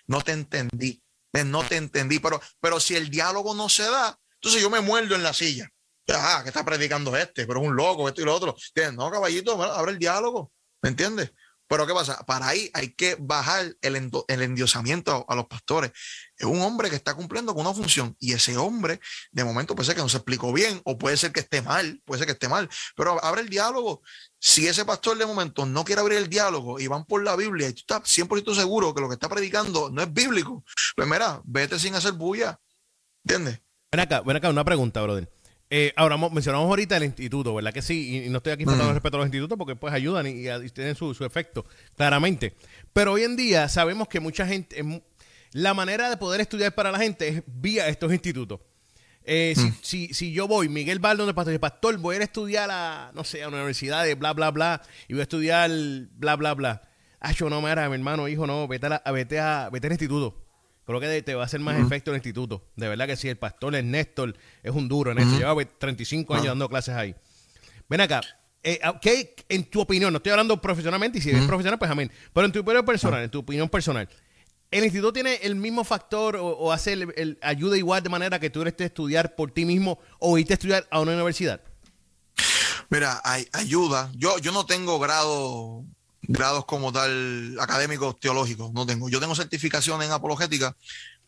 [0.07, 1.01] no te entendí,
[1.33, 5.15] no te entendí, pero, pero si el diálogo no se da, entonces yo me muerdo
[5.15, 5.69] en la silla.
[6.09, 8.55] Ah, que está predicando este, pero es un loco, esto y lo otro.
[8.93, 11.31] No, caballito, abre el diálogo, ¿me entiendes?
[11.67, 12.23] Pero ¿qué pasa?
[12.25, 15.91] Para ahí hay que bajar el, el endiosamiento a, los pastores.
[16.37, 18.99] Es un hombre que está cumpliendo con una función y ese hombre,
[19.31, 22.01] de momento puede ser que no se explicó bien o puede ser que esté mal,
[22.05, 24.01] puede ser que esté mal, pero abre el diálogo.
[24.39, 27.67] Si ese pastor de momento no quiere abrir el diálogo y van por la Biblia
[27.67, 30.63] y tú estás 100% seguro que lo que está predicando no es bíblico,
[30.95, 32.59] pues mira, vete sin hacer bulla.
[33.23, 33.61] ¿Entiendes?
[33.91, 35.34] Ven acá, ven acá, una pregunta, brother.
[35.69, 38.25] Eh, ahora mencionamos ahorita el instituto, ¿verdad que sí?
[38.25, 41.11] Y, no estoy aquí faltando respeto a los institutos porque pues ayudan y, tienen su,
[41.25, 42.55] efecto, claramente.
[42.93, 45.01] Pero hoy en día sabemos que mucha gente, em,
[45.53, 48.59] la manera de poder estudiar para la gente es vía estos institutos.
[49.23, 49.73] Eh, mm.
[49.81, 53.11] si, si, yo voy, Miguel Baldo, de pastor, pastor, voy a ir a estudiar a,
[53.15, 55.71] no sé, a una universidad de bla, bla, bla, y voy a estudiar
[56.11, 56.81] bla, bla, bla.
[57.19, 60.44] Ah, yo no, mira, mi hermano, hijo, no, vete, a, vete, a, vete al instituto
[60.85, 62.63] creo que te va a hacer más efecto el instituto.
[62.75, 65.37] De verdad que sí, el pastor, el Néstor, es un duro en esto.
[65.37, 67.15] Lleva 35 años dando clases ahí.
[67.89, 68.21] Ven acá,
[68.67, 70.11] eh, ah, ¿qué en tu opinión?
[70.11, 72.11] No estoy hablando profesionalmente y si eres profesional, pues amén.
[72.33, 74.09] Pero en tu opinión personal, en tu opinión personal,
[74.71, 78.61] ¿el instituto tiene el mismo factor o, hace el, ayuda igual de manera que tú
[78.61, 81.61] eres estudiar por ti mismo o irte a estudiar a una universidad?
[82.89, 84.11] Mira, hay ayuda.
[84.15, 85.83] Yo, yo no tengo grado
[86.27, 89.09] grados como tal académicos teológicos, no tengo.
[89.09, 90.75] Yo tengo certificación en apologética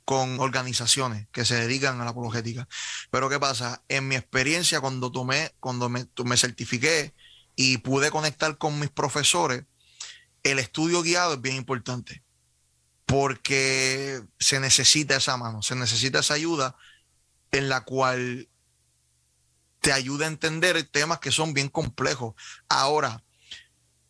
[0.05, 2.67] con organizaciones que se dedican a la apologética.
[3.11, 3.83] Pero ¿qué pasa?
[3.89, 7.13] En mi experiencia, cuando tomé, cuando me, me certifiqué
[7.55, 9.65] y pude conectar con mis profesores,
[10.43, 12.23] el estudio guiado es bien importante
[13.05, 16.75] porque se necesita esa mano, se necesita esa ayuda
[17.51, 18.47] en la cual
[19.81, 22.35] te ayuda a entender temas que son bien complejos.
[22.69, 23.23] Ahora,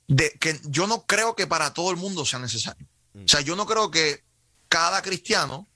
[0.08, 2.88] de, que yo no creo que para todo el mundo sea necesario.
[3.14, 3.26] Mm.
[3.26, 4.24] O sea, yo no creo que
[4.70, 5.68] cada cristiano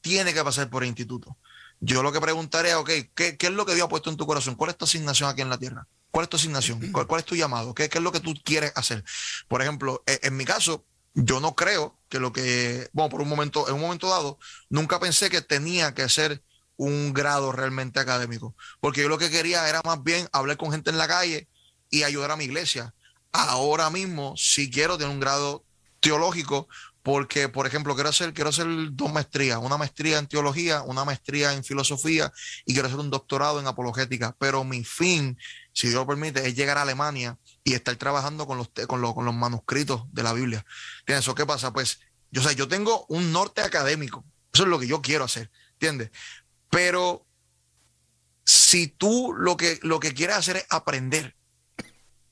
[0.00, 1.36] tiene que pasar por el instituto.
[1.80, 4.26] Yo lo que preguntaré es, ok, ¿qué, es lo que Dios ha puesto en tu
[4.26, 4.56] corazón?
[4.56, 5.86] ¿Cuál es tu asignación aquí en la tierra?
[6.10, 6.80] ¿Cuál es tu asignación?
[6.90, 7.74] ¿Cuál, es tu llamado?
[7.74, 9.04] ¿Qué, es lo que tú quieres hacer?
[9.46, 13.28] Por ejemplo, e, en mi caso, yo no creo que lo que, bueno, por un
[13.28, 14.38] momento, en un momento dado,
[14.70, 16.42] nunca pensé que tenía que ser
[16.76, 20.90] un grado realmente académico, porque yo lo que quería era más bien hablar con gente
[20.90, 21.48] en la calle
[21.90, 22.94] y ayudar a mi iglesia.
[23.32, 25.64] Ahora mismo, si quiero tener un grado
[26.00, 26.68] teológico,
[27.08, 31.54] porque, por ejemplo, quiero hacer, quiero hacer dos maestrías, una maestría en teología, una maestría
[31.54, 32.30] en filosofía
[32.66, 35.38] y quiero hacer un doctorado en apologética, pero mi fin,
[35.72, 39.14] si Dios lo permite, es llegar a Alemania y estar trabajando con los, con los,
[39.14, 40.66] con los manuscritos de la Biblia.
[41.00, 41.24] ¿Entiendes?
[41.24, 41.72] ¿Eso qué pasa?
[41.72, 41.98] Pues,
[42.30, 44.22] yo, sé, yo tengo un norte académico.
[44.52, 45.50] Eso es lo que yo quiero hacer.
[45.72, 46.10] ¿Entiendes?
[46.68, 47.24] Pero
[48.44, 51.37] si tú lo que, lo que quieres hacer es aprender,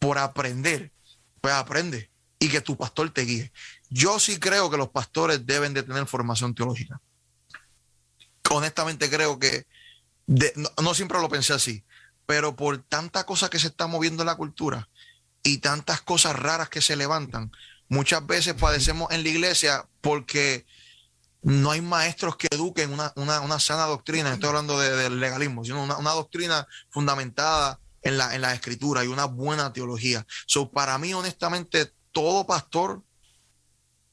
[0.07, 0.93] por aprender,
[1.41, 3.51] pues aprende y que tu pastor te guíe.
[3.91, 7.01] Yo sí creo que los pastores deben de tener formación teológica.
[8.51, 9.67] Honestamente creo que,
[10.81, 11.83] no, siempre lo pensé así,
[12.25, 14.89] pero por tanta cosa que se está moviendo en la cultura,
[15.43, 17.51] y tantas cosas raras que se levantan.
[17.89, 20.67] Muchas veces padecemos en la iglesia porque
[21.43, 26.11] no hay maestros que eduquen una, una, sana doctrina, estoy hablando del legalismo, sino una,
[26.13, 30.25] doctrina fundamentada en la, en la escritura y una buena teología.
[30.47, 33.03] So, para mí, honestamente, todo pastor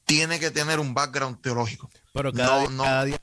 [0.04, 1.88] tiene que tener un background teológico.
[2.12, 3.18] Pero cada, no, día...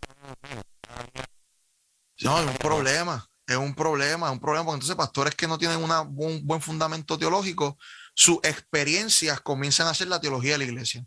[2.22, 5.58] No, es un problema, es un problema, es un problema, porque entonces pastores que no
[5.58, 7.78] tienen una, un buen fundamento teológico
[8.14, 11.06] sus experiencias comienzan a ser la teología de la iglesia.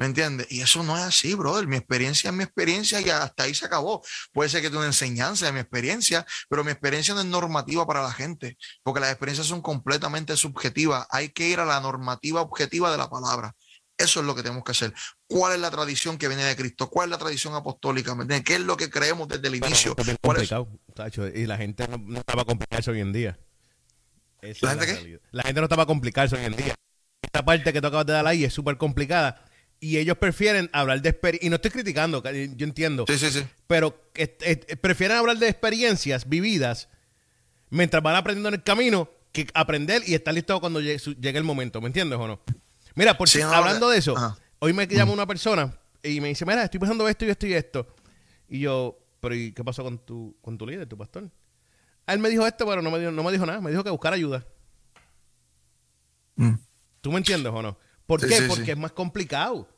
[0.00, 0.46] ¿Me entiendes?
[0.50, 1.66] Y eso no es así, brother.
[1.66, 4.02] Mi experiencia es mi experiencia y hasta ahí se acabó.
[4.32, 7.86] Puede ser que tenga una enseñanza de mi experiencia, pero mi experiencia no es normativa
[7.86, 11.06] para la gente, porque las experiencias son completamente subjetivas.
[11.10, 13.54] Hay que ir a la normativa objetiva de la palabra.
[13.98, 14.94] Eso es lo que tenemos que hacer.
[15.26, 16.88] ¿Cuál es la tradición que viene de Cristo?
[16.88, 18.16] ¿Cuál es la tradición apostólica?
[18.42, 19.94] ¿Qué es lo que creemos desde el inicio?
[21.34, 23.38] Y la gente no, no estaba complicado hoy en día.
[24.62, 25.20] ¿La gente qué?
[25.30, 26.74] La gente no estaba complicarse hoy en día.
[27.20, 29.44] Esta parte que tú acabas de dar ahí es súper complicada.
[29.80, 31.46] Y ellos prefieren hablar de experiencias.
[31.46, 33.06] Y no estoy criticando, yo entiendo.
[33.08, 33.44] Sí, sí, sí.
[33.66, 33.98] Pero
[34.80, 36.88] prefieren hablar de experiencias vividas
[37.70, 41.80] mientras van aprendiendo en el camino que aprender y estar listo cuando llegue, el momento.
[41.80, 42.40] ¿Me entiendes o no?
[42.94, 44.14] Mira, por hablando de eso,
[44.58, 47.54] hoy me llama una persona y me dice: Mira, estoy pensando esto y esto y
[47.54, 47.94] esto.
[48.48, 51.30] Y yo, ¿pero y qué pasó con tu, con tu líder, tu pastor?
[52.06, 53.60] Él me dijo esto, pero no me dijo, no me dijo nada.
[53.60, 54.44] Me dijo que buscar ayuda.
[56.34, 56.54] Mm.
[57.00, 57.78] ¿Tú me entiendes o no?
[58.10, 58.42] ¿Por qué?
[58.42, 59.68] Porque es más complicado.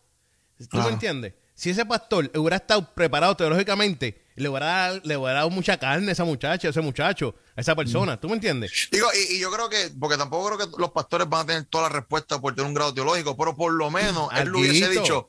[0.71, 1.35] ¿Tú me entiendes?
[1.55, 6.13] Si ese pastor hubiera estado preparado teológicamente, le hubiera, le hubiera dado mucha carne a
[6.13, 8.19] esa muchacha, a ese muchacho, a esa persona.
[8.19, 8.89] ¿Tú me entiendes?
[8.91, 11.85] Digo, y, yo creo que, porque tampoco creo que los pastores van a tener toda
[11.85, 15.27] la respuesta por tener un grado teológico, pero por lo menos él lo hubiese dicho.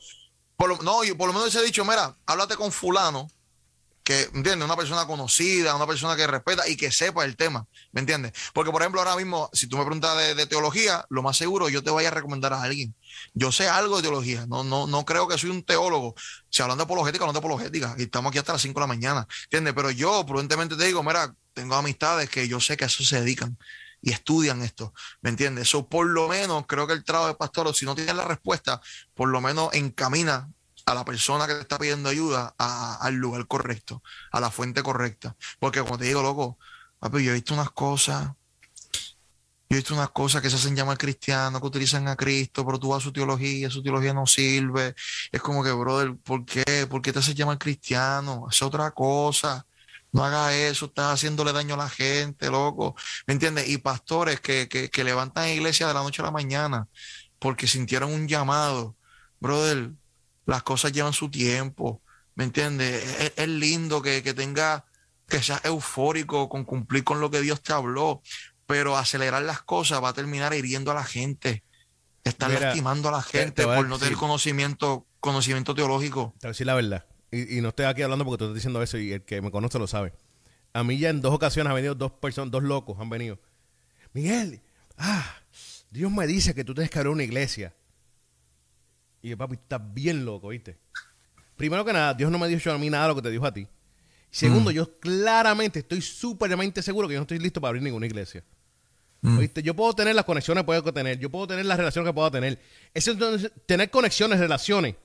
[0.81, 3.27] no, yo por lo menos hubiese dicho, mira, háblate con fulano
[4.03, 4.65] que, ¿entiendes?
[4.65, 8.33] Una persona conocida, una persona que respeta y que sepa el tema, ¿me entiendes?
[8.53, 11.83] Porque, por ejemplo, ahora mismo, si tú me preguntas de, teología, lo más seguro yo
[11.83, 12.93] te voy a recomendar a alguien.
[13.33, 16.15] Yo sé algo de teología, no, no, no creo que soy un teólogo.
[16.49, 18.87] Si hablan de apologética, hablan de apologética, y estamos aquí hasta las 5 de la
[18.87, 19.73] mañana, ¿entiendes?
[19.73, 23.21] Pero yo prudentemente te digo, mira, tengo amistades que yo sé que a eso se
[23.21, 23.57] dedican
[24.01, 25.69] y estudian esto, ¿me entiendes?
[25.69, 28.81] Eso por lo menos creo que el trabajo de pastor, si no tienes la respuesta,
[29.13, 30.49] por lo menos encamina
[30.85, 35.35] a la persona que te está pidiendo ayuda al lugar correcto, a la fuente correcta.
[35.59, 36.57] Porque como te digo, loco,
[36.99, 38.31] papi, yo he visto unas cosas,
[39.69, 42.79] yo he visto unas cosas que se hacen llamar cristianos, que utilizan a Cristo, pero
[42.79, 44.93] tú vas a su teología, su teología no sirve.
[45.31, 46.87] Es como que, brother, ¿por qué?
[46.89, 48.47] ¿Por qué te haces llamar cristiano?
[48.51, 49.65] Es otra cosa.
[50.11, 52.95] No hagas eso, estás haciéndole daño a la gente, loco.
[53.25, 53.67] ¿Me entiendes?
[53.67, 56.87] Y pastores que, que, que levantan iglesia de la noche a la mañana
[57.43, 58.95] porque sintieron un llamado.
[59.41, 59.91] Brother,
[60.45, 62.01] las cosas llevan su tiempo,
[62.35, 63.33] ¿me entiendes?
[63.35, 64.85] Es, lindo que, tenga,
[65.27, 68.21] que seas eufórico con cumplir con lo que Dios te habló,
[68.65, 71.63] pero acelerar las cosas va a terminar hiriendo a la gente,
[72.23, 76.33] estar lastimando a la gente por no tener conocimiento, conocimiento teológico.
[76.39, 78.81] Te voy a decir la verdad, y, no estoy aquí hablando porque tú estás diciendo
[78.83, 80.13] eso y el que me conoce lo sabe.
[80.73, 83.39] A mí ya en dos ocasiones han venido dos personas, dos locos han venido.
[84.13, 84.61] Miguel,
[84.97, 85.25] ah,
[85.89, 87.75] Dios me dice que tú tienes que abrir una iglesia.
[89.23, 90.77] Y yo, papi, tú estás bien loco, ¿viste?
[91.55, 93.45] Primero que nada, Dios no me dijo a mí nada de lo que te dijo
[93.45, 93.65] a ti.
[94.29, 94.73] Segundo, Mm.
[94.73, 98.43] yo claramente estoy súpermente seguro que yo no estoy listo para abrir ninguna iglesia.
[99.21, 99.37] Mm.
[99.37, 99.63] ¿Oíste?
[99.63, 102.29] Yo puedo tener las conexiones que puedo tener, yo puedo tener las relaciones que puedo
[102.31, 102.59] tener.
[102.93, 104.95] Eso entonces, tener conexiones, relaciones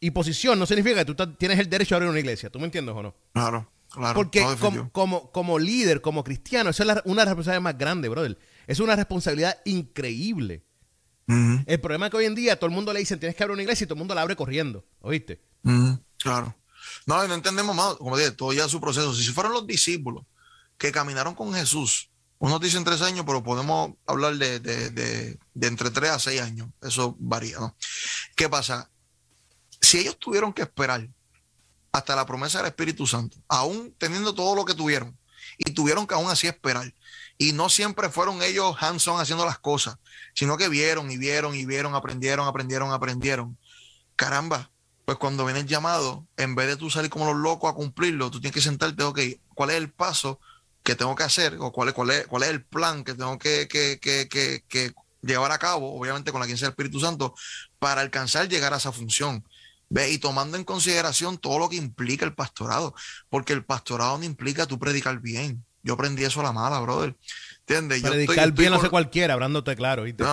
[0.00, 2.48] y posición no significa que tú tienes el derecho a abrir una iglesia.
[2.48, 3.14] ¿Tú me entiendes o no?
[3.34, 4.14] Claro, claro.
[4.14, 7.76] Porque como, como, como líder, como cristiano, esa es la- una de las responsabilidades más
[7.76, 8.38] grandes, brother.
[8.66, 10.62] Es una responsabilidad increíble.
[11.66, 13.54] El problema es que hoy en día todo el mundo le dicen tienes que abrir
[13.54, 14.84] una iglesia y todo el mundo la abre corriendo.
[15.00, 15.40] ¿Oíste?
[16.18, 16.54] Claro.
[17.06, 19.14] No, y no entendemos más, como dije, todo ya su proceso.
[19.14, 20.24] Si fueron los discípulos
[20.78, 25.66] que caminaron con Jesús, unos dicen tres años, pero podemos hablar de, de- de- de
[25.66, 26.68] entre tres a seis años.
[26.82, 27.76] Eso varía, ¿no?
[28.34, 28.90] ¿Qué pasa?
[29.80, 31.06] Si ellos tuvieron que esperar
[31.92, 35.16] hasta la promesa del Espíritu Santo, aún teniendo todo lo que tuvieron,
[35.58, 36.92] y tuvieron que aún así esperar,
[37.40, 39.96] y no siempre fueron ellos hands-on haciendo las cosas,
[40.34, 43.56] sino que vieron y vieron y vieron, aprendieron, aprendieron, aprendieron.
[44.14, 44.70] Caramba,
[45.06, 48.30] pues cuando viene el llamado, en vez de tú salir como los locos a cumplirlo,
[48.30, 49.20] tú tienes que sentarte, ok,
[49.54, 50.38] ¿cuál es el paso
[50.82, 51.56] que tengo que hacer?
[51.60, 54.28] ¿O cuál es, cuál es, cuál es el plan que tengo que, que, que,
[54.68, 57.34] que, llevar a cabo, obviamente con la quienes del Espíritu Santo,
[57.78, 59.48] para alcanzar llegar a esa función?
[59.88, 60.10] ¿Ve?
[60.10, 62.94] Y tomando en consideración todo lo que implica el pastorado,
[63.30, 65.64] porque el pastorado no implica tú predicar bien.
[65.82, 67.16] Yo aprendí eso a la mala, brother.
[67.60, 68.02] ¿Entiendes?
[68.02, 70.04] Yo Predicar estoy bien con- hace cualquiera, hablándote claro.
[70.06, 70.32] no,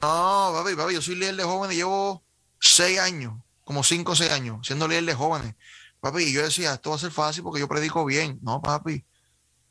[0.54, 2.24] papi, papi, yo soy líder de jóvenes, llevo
[2.60, 3.34] seis años,
[3.64, 5.56] como cinco o seis años, siendo líder de jóvenes.
[6.00, 8.40] Papi, y yo decía, esto va a ser fácil porque yo predico bien.
[8.42, 9.06] No, papi.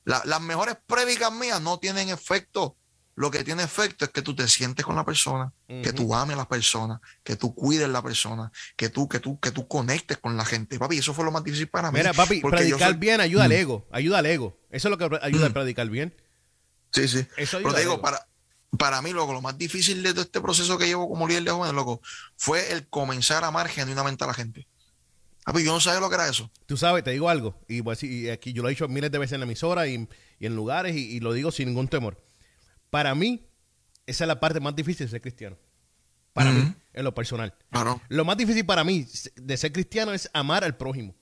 [0.05, 2.77] La- las mejores prédicas mías no tienen efecto.
[3.19, 6.35] Lo que tiene efecto es que tú te sientes con la persona, que tú ames
[6.35, 10.19] a la persona, que tú cuides la persona, que tú, que tú, que tú conectes
[10.19, 10.79] con la gente.
[10.79, 11.99] Papi, eso fue lo más difícil para mí.
[11.99, 13.55] Mira, papi, predicar soy- bien ayuda al Mm.
[13.55, 13.87] ego.
[13.91, 14.59] Ayuda al ego.
[14.71, 15.53] Eso es lo que ayuda a Mm.
[15.55, 16.15] predicar bien.
[16.93, 17.27] Sí, sí.
[17.39, 18.03] Eso Pero al digo, ego.
[18.03, 18.29] para,
[18.79, 21.51] para mí, loco, lo más difícil de todo este proceso que llevo como líder de
[21.53, 22.03] jóvenes, loco,
[22.37, 24.69] fue el comenzar a amar genuinamente a la gente.
[25.47, 26.51] Papi, yo no sabía lo que era eso.
[26.67, 29.11] Tú sabes, te digo algo, y, a decir- y aquí yo lo he dicho miles
[29.11, 30.07] de veces en la emisora y,
[30.39, 32.23] y en lugares, y, y lo digo sin ningún temor.
[32.97, 33.45] Para mí,
[34.07, 35.59] esa es la parte más difícil de ser cristiano.
[36.33, 37.55] Para mí, en lo personal.
[37.71, 38.01] Claro.
[38.09, 39.07] Lo más difícil para mí
[39.37, 41.15] de ser cristiano es amar al prójimo.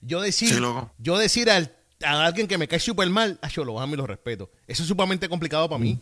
[0.00, 0.60] Yo decir, Sí,
[0.98, 3.96] yo decir al- a alguien que me cae súper mal, ah, yo lo amo y
[3.96, 4.52] lo respeto.
[4.68, 6.00] Eso es sumamente complicado para mí.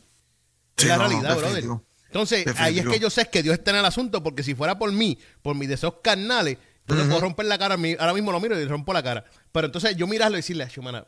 [0.77, 1.45] Sí, es la no, realidad, brother.
[1.55, 1.85] definitivo.
[2.07, 4.79] Entonces, ahí es que yo sé que Dios está en el asunto, porque si fuera
[4.79, 7.97] por mí, por mis deseos carnales, yo le puedo romper la cara a mí.
[7.99, 9.25] Ahora mismo lo miro y le rompo la cara.
[9.53, 11.07] Pero entonces yo mirarlo y decirle, Shumana,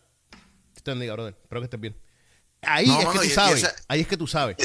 [0.83, 1.37] te bendiga, brother.
[1.43, 1.97] Espero que estés bien.
[2.63, 3.59] Ahí No, es mano, que tú sabes.
[3.63, 4.57] esa- ahí es que tú sabes.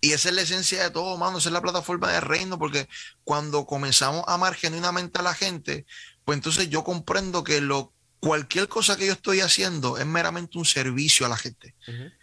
[0.00, 1.38] Y esa es la esencia de todo, mano.
[1.38, 2.88] Esa es la plataforma del reino, porque
[3.24, 5.86] cuando comenzamos a amar genuinamente a la gente,
[6.24, 10.64] pues entonces yo comprendo que lo, cualquier cosa que yo estoy haciendo es meramente un
[10.64, 11.74] servicio a la gente.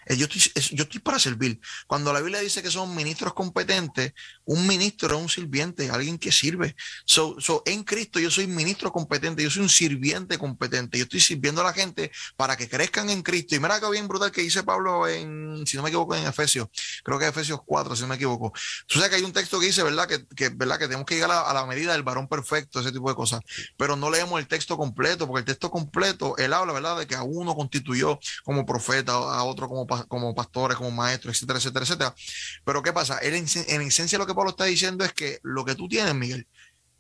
[0.06, 1.60] Eh, Yo estoy, es- yo estoy para servir.
[1.88, 4.13] Cuando la Biblia dice que son ministros competentes,
[4.45, 6.76] un ministro es un sirviente, alguien que sirve.
[7.06, 10.98] So, so, en Cristo yo soy ministro competente, yo soy un sirviente competente.
[10.98, 13.56] Yo estoy sirviendo a la gente para que crezcan en Cristo.
[13.56, 16.67] Y mira que bien brutal que dice Pablo en, si no me equivoco, en Efesios,
[17.04, 18.52] creo que es Efesios 4, si no me equivoco.
[18.88, 20.08] Tú sabes que hay un texto que dice, ¿verdad?
[20.08, 20.78] Que, que, ¿verdad?
[20.80, 23.41] que tenemos que llegar a, a la medida del varón perfecto, ese tipo de cosas.
[23.78, 26.98] Pero no leemos el texto completo, porque el texto completo, él habla, ¿verdad?
[26.98, 31.59] De que a uno constituyó como profeta, a otro como, como pastores, como maestros, etcétera,
[31.59, 32.15] etcétera, etcétera.
[32.63, 33.17] Pero ¿qué pasa?
[33.17, 36.15] Él en, en esencia lo que Pablo está diciendo es que lo que tú tienes,
[36.15, 36.47] Miguel,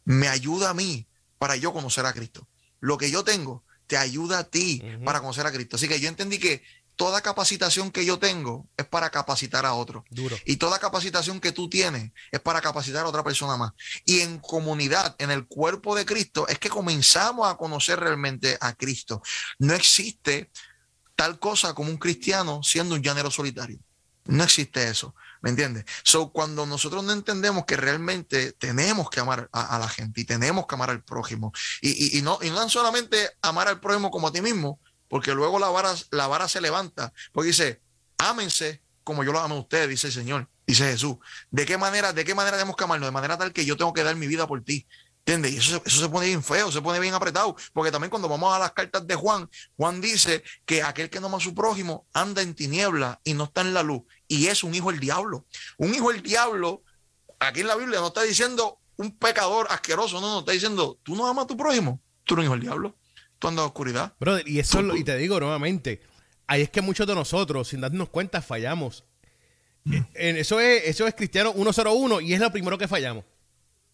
[0.05, 1.07] me ayuda a mí
[1.37, 2.47] para yo conocer a Cristo.
[2.79, 5.75] Lo que yo tengo te ayuda a ti para conocer a Cristo.
[5.75, 6.61] Así que yo entendí que
[6.99, 10.03] toda capacitación que yo tengo es para capacitar a otro.
[10.09, 10.37] Duro.
[10.45, 13.71] Y toda capacitación que tú tienes es para capacitar a otra persona más.
[14.03, 18.73] Y en comunidad, en el cuerpo de Cristo, es que comenzamos a conocer realmente a
[18.73, 19.21] Cristo.
[19.59, 20.51] No existe
[21.19, 23.77] tal cosa como un cristiano siendo un llanero solitario.
[24.23, 25.13] No existe eso.
[25.41, 25.83] ¿Me entiendes?
[26.03, 30.65] So, cuando nosotros no entendemos que realmente tenemos que amar a, la gente y tenemos
[30.65, 31.51] que amar al prójimo,
[31.81, 34.79] y, y- no, y no solamente amar al prójimo como a ti mismo,
[35.09, 37.81] porque luego la vara, la vara se levanta, porque dice,
[38.17, 41.17] ámense como yo lo amo a ustedes, dice el Señor, dice Jesús.
[41.51, 42.85] ¿De qué manera, de qué manera tenemos que?
[42.85, 44.87] De manera tal que yo tengo que dar mi vida por ti.
[45.29, 45.51] ¿Entiendes?
[45.53, 48.27] Y eso, se- eso se pone bien feo, se pone bien apretado, porque también cuando
[48.27, 51.53] vamos a las cartas de Juan, Juan dice que aquel que no ama a su
[51.53, 54.99] prójimo anda en tiniebla y no está en la luz, y es un hijo del
[54.99, 55.45] diablo.
[55.77, 56.83] Un hijo del diablo,
[57.39, 61.15] aquí en la Biblia no está diciendo un pecador asqueroso, no, no, está diciendo, tú
[61.15, 62.95] no amas a tu prójimo, tú eres un hijo del diablo,
[63.37, 64.13] tú andas en oscuridad.
[64.19, 66.01] Brother, y eso, lo- y te digo nuevamente,
[66.47, 69.03] ahí es que muchos de nosotros, sin darnos cuenta, fallamos.
[69.91, 73.23] Eh, en- eso, es, eso es Cristiano 101 y es lo primero que fallamos.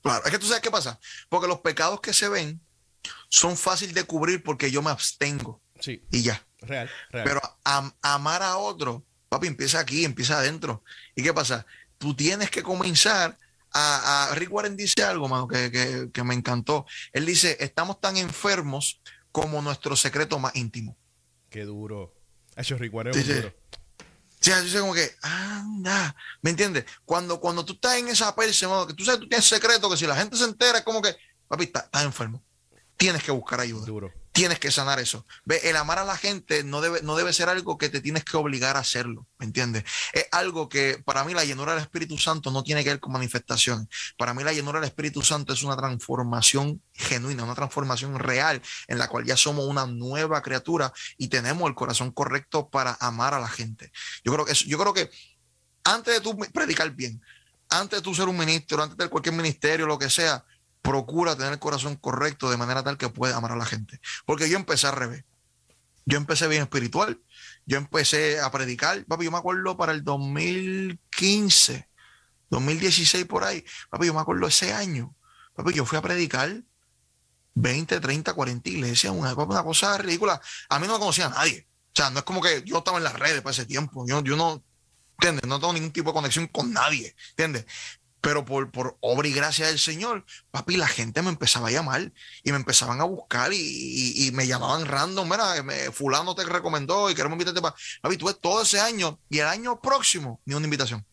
[0.05, 2.61] Claro, es que tú sabes qué pasa, porque los pecados que se ven
[3.27, 6.45] son fáciles de cubrir porque yo me abstengo Sí, y ya.
[6.61, 7.25] real, real.
[7.25, 10.83] Pero am- amar a otro, papi, empieza aquí, empieza adentro.
[11.15, 11.65] ¿Y qué pasa?
[11.97, 13.35] Tú tienes que comenzar
[13.73, 16.85] a, Rick Warren dice algo, mano, que, me encantó.
[17.11, 20.95] Él dice, estamos tan enfermos como nuestro secreto más íntimo.
[21.49, 22.13] Qué duro.
[22.55, 23.53] Hecho Rick Warren es duro.
[24.39, 26.85] Sí, dice como que, anda, ¿me entiendes?
[27.03, 30.05] Cuando, cuando tú estás en esa perse, que tú sabes, tú tienes secreto, que si
[30.05, 31.15] la gente se entera, es como que,
[31.47, 32.43] papi, estás enfermo.
[32.97, 33.85] Tienes que buscar ayuda.
[34.35, 35.25] Tienes que sanar eso.
[35.45, 38.25] Ve, el amar a la gente no debe, no debe ser algo que te tienes
[38.25, 39.85] que obligar a hacerlo, ¿me entiendes?
[40.11, 43.13] Es algo que para mí la llenura del Espíritu Santo no tiene que ver con
[43.13, 43.89] manifestación.
[44.17, 48.97] Para mí la llenura del Espíritu Santo es una transformación genuina, una transformación real en
[48.97, 53.39] la cual ya somos una nueva criatura y tenemos el corazón correcto para amar a
[53.39, 53.93] la gente.
[54.25, 55.09] Yo creo que, yo creo que
[55.85, 57.21] antes de tú predicar bien,
[57.69, 60.43] antes de tú ser un ministro, antes de cualquier ministerio, lo que sea,
[60.85, 63.99] procura tener el corazón correcto de manera tal que pueda amar a la gente.
[64.25, 65.25] Porque yo empecé al revés.
[66.05, 67.19] Yo empecé bien espiritual.
[67.65, 69.03] Yo empecé a predicar.
[69.05, 71.89] Papi, yo me acuerdo para el 2015,
[72.51, 73.65] 2016 por ahí.
[73.89, 75.15] Papi, yo me acuerdo ese año.
[75.55, 76.61] Papi, yo fui a predicar
[77.55, 79.11] 20, 30, 40 iglesias.
[79.11, 80.39] Una, una cosa ridícula.
[80.69, 81.67] A mí no me conocía a nadie.
[81.87, 84.05] O sea, no es como que yo estaba en las redes para ese tiempo.
[84.07, 84.63] Yo, yo no,
[85.13, 85.47] ¿entiendes?
[85.47, 87.65] No tengo ningún tipo de conexión con nadie, ¿entiendes?
[88.25, 92.11] Pero por, por obra y gracia del Señor, papi, la gente me empezaba a llamar
[92.43, 97.35] y me empezaban a buscar y, me llamaban random, mira, fulano te recomendó y queremos
[97.35, 97.75] invitarte para...
[98.01, 101.05] Papi, tuve todo ese año y el año próximo, ni una invitación.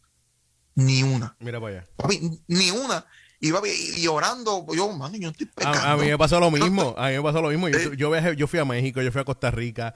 [0.75, 1.37] Ni una.
[1.39, 1.89] Mira para allá.
[1.97, 3.05] Papi, ni una.
[3.41, 5.81] Y, papi, y orando, yo, man, yo estoy pecando.
[5.81, 7.69] A, mí me pasó lo mismo, a mí me pasó lo mismo.
[7.69, 9.95] Yo, yo, yo fui a México, yo fui a Costa Rica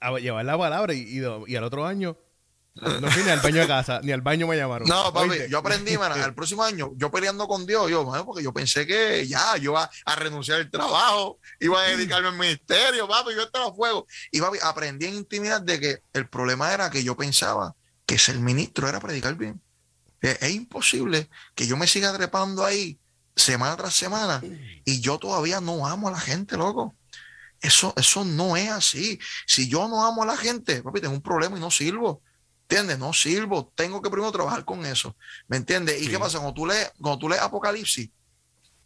[0.00, 2.16] a, llevar la palabra y, y al otro año
[2.80, 4.88] no fui ni al baño de casa, ni al baño me llamaron.
[4.88, 8.52] No, papi, yo aprendí, man, el próximo año, yo peleando con Dios, yo, porque yo
[8.52, 13.34] pensé que ya, yo iba a renunciar al trabajo, iba a dedicarme al ministerio, papi,
[13.34, 14.06] yo estaba a fuego.
[14.30, 17.74] Y papi, aprendí en intimidad de que el problema era que yo pensaba
[18.06, 19.60] que ser ministro era predicar bien.
[20.20, 22.98] Es, imposible que yo me siga trepando ahí
[23.36, 24.42] semana tras semana
[24.84, 26.96] y yo todavía no amo a la gente, loco.
[27.60, 29.18] Eso, eso no es así.
[29.46, 32.22] Si yo no amo a la gente, papi, tengo un problema y no sirvo.
[32.70, 32.98] ¿Entiendes?
[32.98, 33.72] No sirvo.
[33.74, 35.16] Tengo que primero trabajar con eso.
[35.46, 36.02] ¿Me entiendes?
[36.02, 36.38] ¿Y qué pasa?
[36.38, 38.10] Cuando tú lees, cuando tú lees Apocalipsis,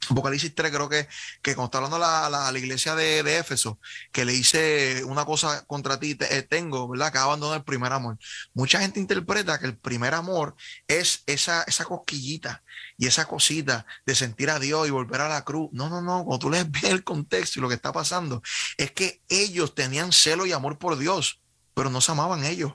[0.08, 1.08] Apocalipsis 3 creo que,
[1.42, 3.80] que cuando está hablando la, la, iglesia de, de, Éfeso,
[4.12, 7.12] que le hice una cosa contra ti, te, eh, tengo, ¿verdad?
[7.12, 8.18] Que abandonado el primer amor.
[8.54, 10.54] Mucha gente interpreta que el primer amor
[10.86, 12.62] es esa, esa cosquillita
[12.96, 15.70] y esa cosita de sentir a Dios y volver a la cruz.
[15.72, 16.24] No, no, no.
[16.24, 18.42] Cuando tú lees bien el contexto y lo que está pasando,
[18.76, 21.40] es que ellos tenían celo y amor por Dios,
[21.74, 22.74] pero no se amaban ellos.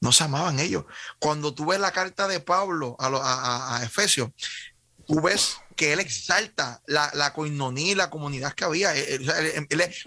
[0.00, 0.84] No se amaban ellos.
[1.18, 4.30] Cuando tú ves la carta de Pablo a, a Efesios,
[5.08, 8.92] tú ves que él exalta la, la coinonía y la comunidad que había.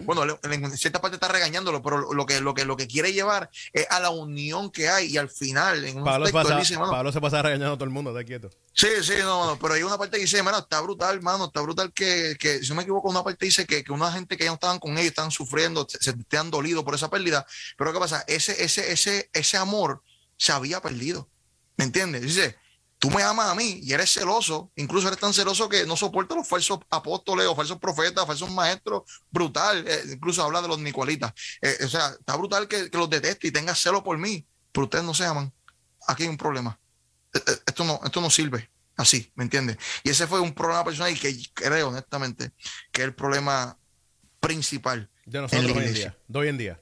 [0.04, 3.50] bueno, en cierta parte está regañándolo, pero lo que, lo, que, lo que quiere llevar
[3.72, 7.42] es a la unión que hay y al final, en un Pablo, Pablo se pasa
[7.42, 8.50] regañando a todo el mundo, está quieto.
[8.74, 11.92] Sí, sí, no, pero hay una parte que dice, hermano, está brutal, hermano, está brutal
[11.92, 14.50] que, que, si no me equivoco, una parte dice que, que una gente que ya
[14.50, 17.44] no estaban con ellos, están sufriendo, se, te han dolido por esa pérdida,
[17.76, 18.24] pero ¿qué pasa?
[18.28, 20.02] Ese, ese, ese, ese amor
[20.36, 21.28] se había perdido,
[21.76, 22.22] ¿me entiendes?
[22.22, 22.56] Dice,
[23.02, 26.36] tú me amas a mí y eres celoso, incluso eres tan celoso que no soporta
[26.36, 31.32] los falsos apóstoles o falsos profetas, falsos maestros, brutal, eh, incluso habla de los nicolitas.
[31.60, 35.04] Eh, o sea, está brutal que, los deteste y tenga celo por mí, pero ustedes
[35.04, 35.52] no se aman.
[36.06, 36.78] Aquí hay un problema.
[37.34, 39.78] Eh, esto no, esto no sirve así, ¿me entiendes?
[40.04, 42.52] Y ese fue un problema personal y que creo honestamente
[42.92, 43.76] que es el problema
[44.38, 45.10] principal.
[45.26, 46.16] De nosotros hoy en día.
[46.28, 46.80] De hoy en día.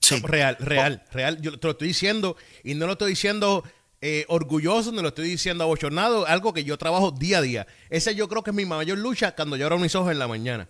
[0.00, 0.20] Sí.
[0.20, 1.40] real, real, real.
[1.40, 3.64] Yo te lo estoy diciendo y no lo estoy diciendo
[4.06, 7.66] eh, orgulloso, no lo estoy diciendo abochornado, algo que yo trabajo día a día.
[7.88, 10.28] Esa yo creo que es mi mayor lucha cuando yo abro mis ojos en la
[10.28, 10.68] mañana.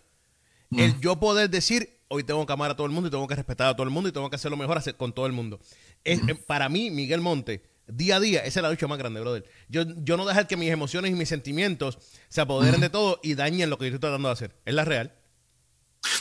[0.70, 0.78] Mm.
[0.78, 3.34] El yo poder decir, hoy tengo que amar a todo el mundo y tengo que
[3.34, 5.58] respetar a todo el mundo y tengo que hacer lo mejor con todo el mundo.
[6.04, 9.18] Es, eh, para mí, Miguel Monte, día a día, esa es la lucha más grande,
[9.18, 9.44] brother.
[9.68, 11.98] Yo, yo no dejar que mis emociones y mis sentimientos
[12.28, 14.54] se apoderen de todo y dañen lo que yo estoy tratando de hacer.
[14.64, 15.12] Es la real.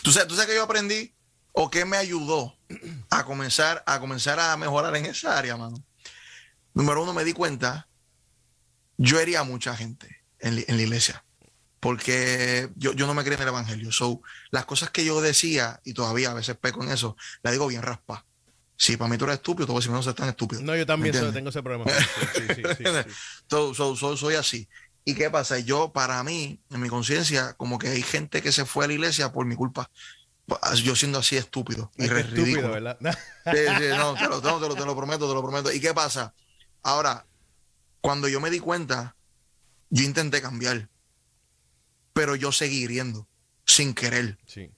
[0.01, 1.13] ¿Tú sabes, tú sabes que yo aprendí
[1.51, 2.57] o qué me ayudó
[3.11, 5.77] a comenzar, a comenzar a mejorar en esa área, mano.
[6.73, 7.87] Número uno, me di cuenta,
[8.97, 11.23] yo hería a mucha gente en, la iglesia,
[11.79, 13.91] porque yo, no me creía en el evangelio.
[13.91, 14.21] So,
[14.51, 17.81] las cosas que yo decía, y todavía a veces peco en eso, la digo bien
[17.81, 18.25] raspa.
[18.75, 20.61] Si para mí tú eres estúpido, tú vas a decir, no seas tan estúpido.
[20.61, 21.85] No, yo también tengo ese problema.
[24.17, 24.67] soy así.
[25.05, 25.59] ¿Y qué pasa?
[25.59, 28.93] Yo, para mí, en mi conciencia, como que hay gente que se fue a la
[28.93, 29.89] iglesia por mi culpa
[30.83, 32.71] yo siendo así estúpido y ridículo.
[32.71, 32.97] ¿verdad?
[33.45, 35.71] Sí, sí, no, te lo, te, lo, te lo, prometo, te lo prometo.
[35.71, 36.33] ¿Y qué pasa?
[36.83, 37.25] Ahora,
[38.01, 39.15] cuando yo me di cuenta,
[39.89, 40.89] yo intenté cambiar,
[42.13, 43.27] pero yo seguí hiriendo
[43.65, 44.37] sin querer.
[44.45, 44.69] Sí.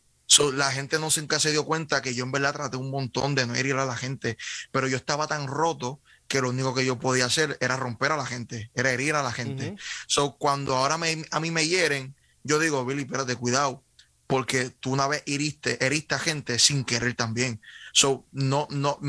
[0.53, 3.47] la gente no nunca se dio cuenta que yo en verdad traté un montón de
[3.47, 4.37] no herir a la gente,
[4.71, 8.17] pero yo estaba tan roto que lo único que yo podía hacer era romper a
[8.17, 9.75] la gente, era herir a la gente.
[10.07, 13.83] So, cuando ahora me, a mí me hieren, yo digo, Billy, espérate, cuidado,
[14.27, 17.61] porque tú una vez heriste, heriste a gente sin querer también.
[17.93, 18.99] So, no, no,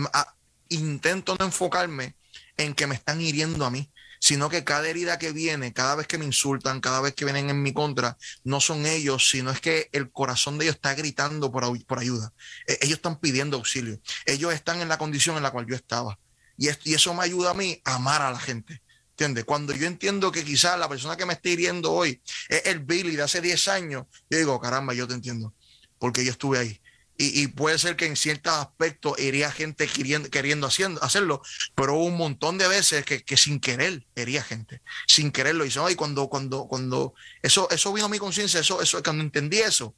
[0.68, 2.15] intento no enfocarme
[2.57, 3.90] en que me están hiriendo a mí,
[4.20, 7.50] sino que cada herida que viene, cada vez que me insultan, cada vez que vienen
[7.50, 11.52] en mi contra, no son ellos, sino es que el corazón de ellos está gritando
[11.52, 12.32] por, por ayuda.
[12.66, 14.00] E, ellos están pidiendo auxilio.
[14.24, 16.18] Ellos están en la condición en la cual yo estaba.
[16.57, 18.82] Y, y eso me ayuda a mí a amar a la gente.
[19.11, 19.44] ¿Entiendes?
[19.44, 23.16] Cuando yo entiendo que quizás la persona que me está hiriendo hoy es el Billy
[23.16, 25.54] de hace 10 años, yo digo, caramba, yo te entiendo,
[25.98, 26.80] porque yo estuve ahí.
[27.18, 31.40] Y, puede ser que en ciertos aspectos iría gente queriendo, queriendo haciendo, hacerlo,
[31.74, 35.88] pero hubo un montón de veces que, sin querer hería gente, sin querer lo hizo.
[35.88, 39.94] Y cuando, cuando, cuando eso, eso vino a mi conciencia, eso, eso, cuando entendí eso,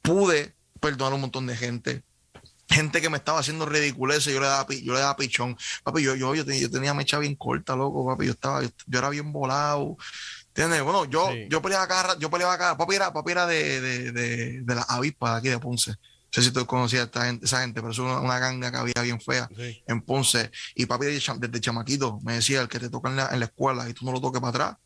[0.00, 2.04] pude perdonar a un montón de gente,
[2.68, 5.56] gente que me estaba haciendo ridiculeces, yo le daba, yo le daba pichón.
[5.82, 8.98] Papi, yo, yo, yo, tenía, yo tenía mecha bien corta, loco, papi, yo estaba, yo,
[8.98, 9.96] era bien volado.
[10.48, 10.82] ¿Entiendes?
[10.84, 14.62] Bueno, yo, yo peleaba acá, yo peleaba acá, papi era, papi era de, de, de,
[14.62, 15.96] de la avispa de aquí de Ponce.
[16.36, 19.02] No sé si tú conocías a gente, esa gente, pero es una, ganga que había
[19.02, 19.48] bien fea
[19.86, 20.50] en Ponce.
[20.74, 23.88] Y papi desde, chamaquito me decía, el que te toca en la, en la escuela
[23.88, 24.76] y tú no lo toques para atrás,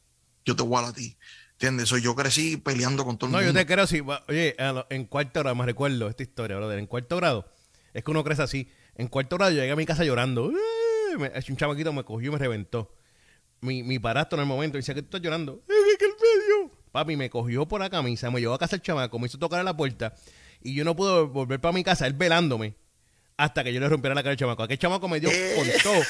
[0.44, 1.16] yo te voy a ti.
[1.53, 1.88] ¿Entiendes?
[2.03, 3.46] yo crecí peleando con todo el mundo.
[3.46, 4.01] No, yo te creo, sí.
[4.28, 4.55] Oye,
[4.90, 6.78] en cuarto grado, me recuerdo esta historia, brother.
[6.78, 7.51] En cuarto grado,
[7.94, 8.70] es que uno crece así.
[8.94, 10.53] En cuarto grado yo llegué a mi casa llorando.
[11.16, 12.94] un chamaquito me cogió y me reventó.
[13.61, 15.62] Mi, mi padrastro en el momento dice que tú estás llorando.
[15.66, 16.78] ¿Qué el medio?
[16.92, 19.59] Papi me cogió por la camisa, me llevó a casa el chamaco, me hizo tocar
[19.59, 20.14] a la puerta
[20.62, 22.76] y yo no pude volver para mi casa, él velándome,
[23.36, 24.62] hasta que yo le rompiera la cara al chamaco.
[24.62, 26.02] Aquel chamaco me dio con todo.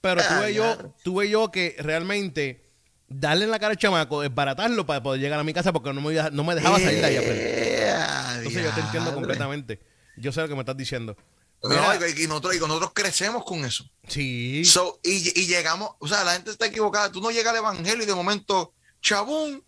[0.00, 2.62] Pero tuve yo, tuve yo que realmente
[3.08, 6.00] darle en la cara al chamaco, desbaratarlo para poder llegar a mi casa porque no
[6.00, 9.80] me, no me dejaba salir de ahí a Entonces yo te entiendo completamente.
[10.16, 11.16] Yo sé lo que me estás diciendo.
[11.62, 13.84] y, nosotros, y nosotros crecemos con eso.
[14.08, 14.62] Sí.
[15.02, 17.10] y, llegamos, o sea, la gente está equivocada.
[17.10, 19.62] Tú no llegas al evangelio y de momento, chabún,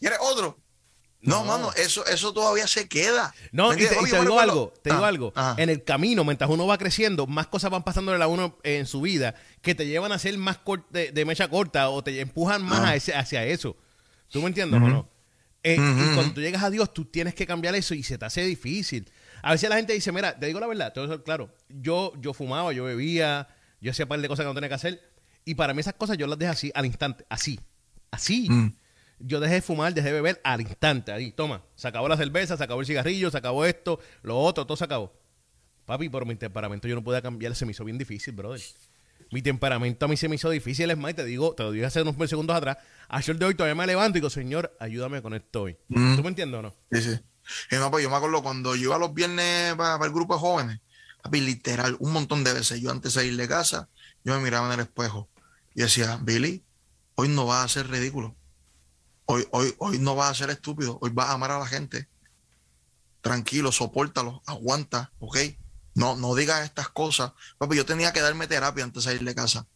[0.00, 0.61] y eres otro.
[1.22, 3.32] No, mano, eso, eso todavía se queda.
[3.52, 5.32] No, y te, digo algo, te digo ah, algo.
[5.56, 9.00] En el camino, mientras uno va creciendo, más cosas van pasando a uno en su
[9.00, 10.58] vida que te llevan a ser más
[10.90, 13.76] de, de, mecha corta o te empujan más hacia eso.
[14.30, 15.08] ¿Tú me entiendes o no?
[15.62, 18.24] Eh, y cuando tú llegas a Dios, tú tienes que cambiar eso y se te
[18.24, 19.08] hace difícil.
[19.42, 22.72] A veces la gente dice, mira, te digo la verdad, todo claro, yo, yo fumaba,
[22.72, 23.48] yo bebía,
[23.80, 25.12] yo hacía un par de cosas que no tenía que hacer,
[25.44, 27.60] y para mí esas cosas yo las dejé así, al instante, así,
[28.10, 28.48] así.
[28.50, 28.74] Mm.
[29.24, 32.56] Yo dejé de fumar, dejé de beber al instante, ahí, toma, se acabó la cerveza,
[32.56, 35.12] se acabó el cigarrillo, se acabó esto, lo otro, todo se acabó.
[35.86, 38.60] Papi, por mi temperamento yo no podía cambiar, se me hizo bien difícil, brother.
[39.30, 41.86] Mi temperamento a mí se me hizo difícil, es más, te digo, te lo dije
[41.86, 45.34] hace unos segundos atrás, a de hoy todavía me levanto y digo, Señor, ayúdame con
[45.34, 45.76] esto hoy.
[45.88, 46.16] Mm.
[46.16, 46.74] ¿Tú me entiendes o no?
[46.90, 47.20] Sí, sí.
[47.70, 50.40] Y no, pues yo me acuerdo cuando yo iba los viernes para, el grupo de
[50.40, 50.80] jóvenes,
[51.30, 53.88] literal, un montón de veces, yo antes de ir de casa,
[54.24, 55.28] yo me miraba en el espejo
[55.74, 56.64] y decía, Billy,
[57.14, 58.36] hoy no vas a ser ridículo.
[59.32, 62.06] Hoy, hoy, hoy no vas a ser estúpido, hoy vas a amar a la gente.
[63.22, 65.38] Tranquilo, soportalo, aguanta, ¿ok?
[65.94, 67.32] No, no digas estas cosas.
[67.56, 69.66] Papi, yo tenía que darme terapia antes de ir de casa.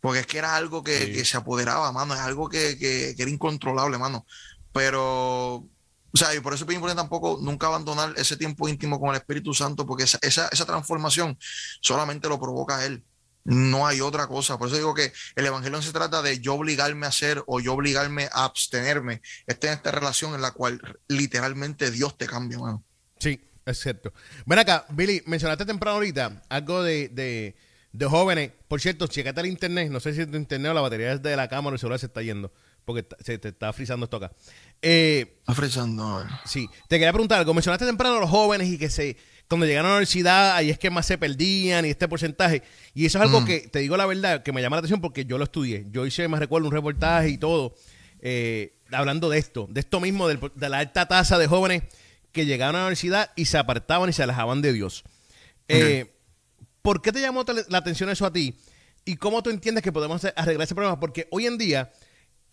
[0.00, 2.14] Porque es que era algo que, se apoderaba, mano.
[2.14, 4.24] Es algo que, que, era incontrolable, mano.
[4.72, 5.68] Pero
[6.14, 9.16] o sea, y por eso es importante tampoco nunca abandonar ese tiempo íntimo con el
[9.16, 11.38] Espíritu Santo, porque esa, esa, transformación
[11.82, 13.04] solamente lo provoca Él.
[13.44, 14.58] No hay otra cosa.
[14.58, 17.60] Por eso digo que el Evangelio no se trata de yo obligarme a hacer o
[17.60, 19.22] yo obligarme a abstenerme.
[19.46, 22.84] Esta en esta relación en la cual literalmente Dios te cambia, mano.
[23.18, 24.12] Sí, es cierto.
[24.46, 27.56] Ven acá, Billy, mencionaste temprano ahorita algo de, de,
[27.92, 28.52] de jóvenes.
[28.68, 29.90] Por cierto, checate el internet.
[29.90, 31.98] No sé si tu internet o la batería es de la cámara o el celular
[31.98, 32.52] se está yendo
[32.84, 34.32] porque se te está frizando esto acá.
[34.80, 36.24] Eh, está frizando.
[36.44, 36.68] Sí.
[36.88, 37.54] Te quería preguntar algo.
[37.54, 39.16] Mencionaste temprano a los jóvenes y que se
[39.52, 42.62] cuando llegaron a la universidad ahí es que más se perdían y este porcentaje.
[42.94, 43.44] Y eso es algo mm.
[43.44, 45.84] que, te digo la verdad, que me llama la atención porque yo lo estudié.
[45.90, 47.74] Yo hice, me recuerdo, un reportaje y todo,
[48.20, 51.82] eh, hablando de esto, de esto mismo, de la alta tasa de jóvenes
[52.32, 55.04] que llegaron a la universidad y se apartaban y se alejaban de Dios.
[55.68, 56.14] Eh,
[56.80, 58.56] ¿Por qué te llamó la atención eso a ti?
[59.04, 60.98] ¿Y cómo tú entiendes que podemos arreglar ese problema?
[60.98, 61.92] Porque hoy en día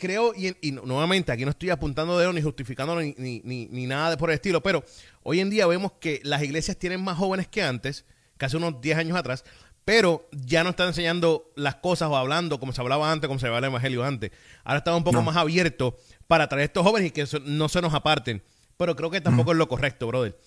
[0.00, 4.30] creo, y, nuevamente, aquí no estoy apuntando de ni justificando ni, ni, nada de por
[4.30, 4.82] el estilo, pero
[5.22, 8.04] hoy en día vemos que las iglesias tienen más jóvenes que antes,
[8.36, 9.44] casi unos 10 años atrás,
[9.84, 13.46] pero ya no están enseñando las cosas o hablando como se hablaba antes, como se
[13.46, 14.32] hablaba el evangelio antes.
[14.64, 15.94] Ahora estamos un poco más abiertos
[16.26, 18.42] para traer a estos jóvenes y que no se nos aparten.
[18.76, 20.38] Pero creo que tampoco es lo correcto, brother.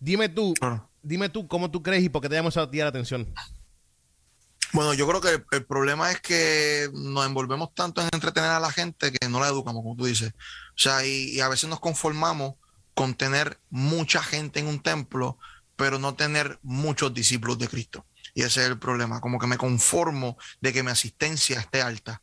[0.00, 0.54] Dime tú,
[1.02, 3.26] dime tú cómo tú crees y por qué te llama a ti la atención.
[4.72, 8.72] Bueno, yo creo que el, problema es que nos envolvemos tanto en entretener a la
[8.72, 10.32] gente que no la educamos, como tú dices.
[10.70, 12.54] O sea, y, a veces nos conformamos
[12.94, 15.38] con tener mucha gente en un templo,
[15.76, 18.06] pero no tener muchos discípulos de Cristo.
[18.34, 22.22] Y ese es el problema, como que me conformo de que mi asistencia esté alta,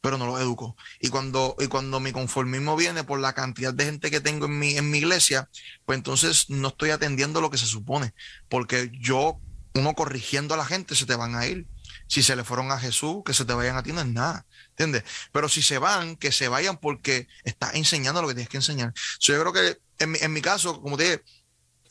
[0.00, 0.76] pero no lo educo.
[1.00, 4.58] Y cuando, y cuando mi conformismo viene por la cantidad de gente que tengo en
[4.58, 5.50] mi, en mi iglesia,
[5.84, 8.14] pues entonces no estoy atendiendo lo que se supone,
[8.48, 9.38] porque yo,
[9.74, 11.66] uno corrigiendo a la gente, se te van a ir.
[12.10, 14.44] Si se le fueron a Jesús, que se te vayan a ti no es nada.
[14.70, 15.04] ¿Entiendes?
[15.30, 18.92] Pero si se van, que se vayan porque estás enseñando lo que tienes que enseñar.
[19.20, 21.22] yo creo que en mi, en mi caso, como te dije,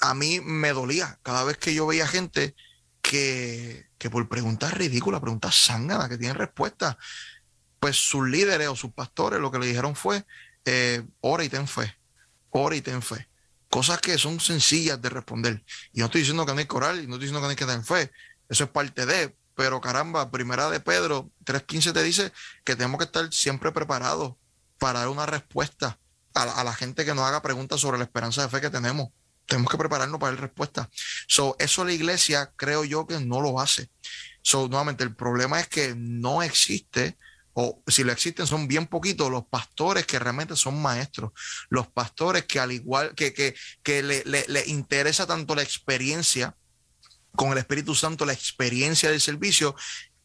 [0.01, 2.53] a mí me dolía cada vez que yo veía gente
[3.01, 6.97] que, que por preguntas ridículas, preguntas sánganas, que tienen respuesta,
[7.80, 10.26] pues sus líderes o sus pastores lo que le dijeron fue,
[10.65, 11.97] eh, ora y ten fe,
[12.49, 13.30] ora y ten fe.
[13.70, 15.63] Cosas que son sencillas de responder.
[15.93, 17.55] Y no estoy diciendo que no hay coral, y no estoy diciendo que no hay
[17.55, 18.11] que tener fe.
[18.49, 22.32] Eso es parte de, pero caramba, primera de Pedro 3.15 te dice
[22.64, 24.36] que tenemos que estar siempre preparados
[24.78, 25.99] para dar una respuesta
[26.34, 28.70] a la, a la gente que nos haga preguntas sobre la esperanza de fe que
[28.70, 29.10] tenemos
[29.45, 30.89] tenemos que prepararnos para dar respuesta.
[31.28, 33.89] So, eso la iglesia creo yo que no lo hace.
[34.41, 37.18] So, nuevamente, el problema es que no existe,
[37.51, 41.32] o si lo existen son bien poquitos, los pastores que realmente son maestros,
[41.70, 46.55] los pastores que al igual que, que, que le, le, le interesa tanto la experiencia
[47.36, 49.75] con el Espíritu Santo, la experiencia del servicio,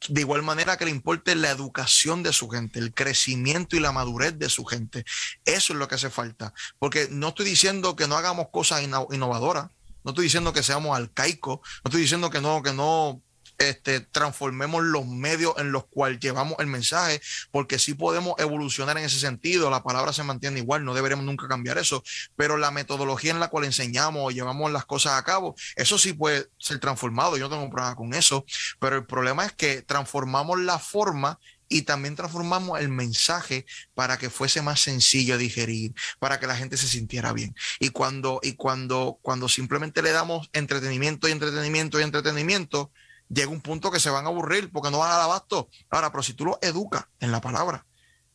[0.08, 3.92] de igual manera que le importe la educación de su gente, el crecimiento y la
[3.92, 5.04] madurez de su gente.
[5.44, 6.52] Eso es lo que hace falta.
[6.78, 9.70] Porque no estoy diciendo que no hagamos cosas innovadoras,
[10.02, 13.22] no estoy diciendo que seamos arcaicos, no estoy diciendo que no, que no
[13.58, 19.04] este, transformemos los medios en los cuales llevamos el mensaje, porque sí podemos evolucionar en
[19.04, 22.02] ese sentido, la palabra se mantiene igual, no deberemos nunca cambiar eso,
[22.36, 26.12] pero la metodología en la cual enseñamos o llevamos las cosas a cabo, eso sí
[26.12, 28.44] puede ser transformado, yo no tengo problema con eso,
[28.78, 31.38] pero el problema es que transformamos la forma
[31.68, 36.76] y también transformamos el mensaje para que fuese más sencillo digerir, para que la gente
[36.76, 37.54] se sintiera bien.
[37.80, 42.92] Y cuando, y cuando, cuando simplemente le damos entretenimiento y entretenimiento y entretenimiento,
[43.34, 45.68] llega un punto que se van a aburrir porque no van a dar abasto.
[45.90, 47.86] Ahora, pero si tú los educas en la palabra,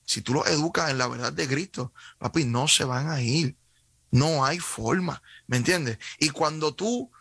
[0.06, 3.56] si tú los educas en la verdad de Cristo, papi, no se van a ir.
[4.12, 6.00] No hay forma, ¿me entiendes?
[6.18, 7.12] Y cuando tú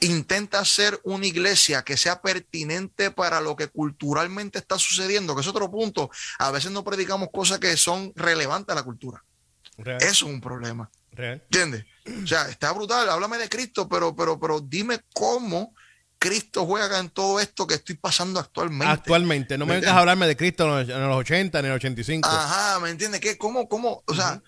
[0.00, 5.46] intentas ser una iglesia que sea pertinente para lo que culturalmente está sucediendo, que es
[5.46, 9.24] otro punto, a veces no predicamos cosas que son relevantes a la cultura.
[9.78, 10.90] Eso es un problema.
[11.12, 11.42] Real.
[11.42, 11.86] ¿Entiendes?
[12.22, 15.74] O sea, está brutal, háblame de Cristo, pero, pero, pero dime cómo
[16.20, 18.92] Cristo juega en todo esto que estoy pasando actualmente.
[18.92, 22.28] Actualmente, no me, vengas a hablarme de Cristo en los 80 ni en los 85.
[22.28, 23.22] Ajá, ¿me entiendes?
[23.22, 24.42] ¿Qué, cómo, cómo, o sea,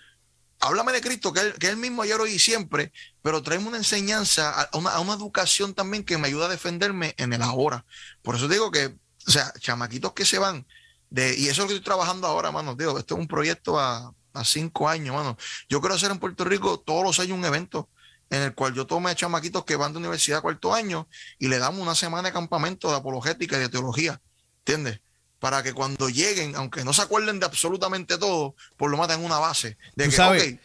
[0.60, 2.92] háblame de Cristo, que él, que él mismo ayer, hoy y siempre,
[3.22, 7.14] pero traeme una enseñanza, a una, a una, educación también que me ayuda a defenderme
[7.16, 7.86] en el ahora.
[8.20, 8.94] Por eso digo que,
[9.26, 10.66] o sea, chamaquitos que se van,
[11.08, 13.80] de, y eso es lo que estoy trabajando ahora, mano, digo, esto es un proyecto
[13.80, 15.38] a, a cinco años, mano.
[15.70, 17.88] Yo quiero hacer en Puerto Rico todos los años un evento
[18.32, 21.06] en el cual yo tome a chamaquitos que van de universidad a cuarto año
[21.38, 24.22] y le damos una semana de campamento de apologética y de teología,
[24.60, 25.00] ¿entiendes?
[25.38, 29.26] Para que cuando lleguen, aunque no se acuerden de absolutamente todo, por lo menos tengan
[29.26, 30.60] una base de ¿Tú que, sabes, okay,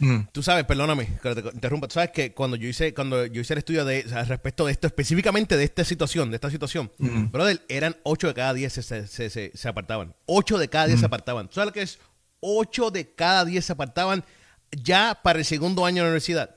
[0.00, 0.28] mm.
[0.32, 1.86] Tú sabes, perdóname que te interrumpa.
[1.86, 4.66] Tú sabes que cuando yo hice, cuando yo hice el estudio de, o sea, respecto
[4.66, 7.30] de esto, específicamente de esta situación, de esta situación, mm.
[7.30, 10.12] brother, eran 8 de cada 10 se, se, se, se apartaban.
[10.26, 11.00] 8 de cada 10 mm.
[11.00, 11.46] se apartaban.
[11.46, 12.00] ¿Tú sabes lo que es?
[12.40, 14.24] 8 de cada 10 se apartaban
[14.72, 16.55] ya para el segundo año de la universidad.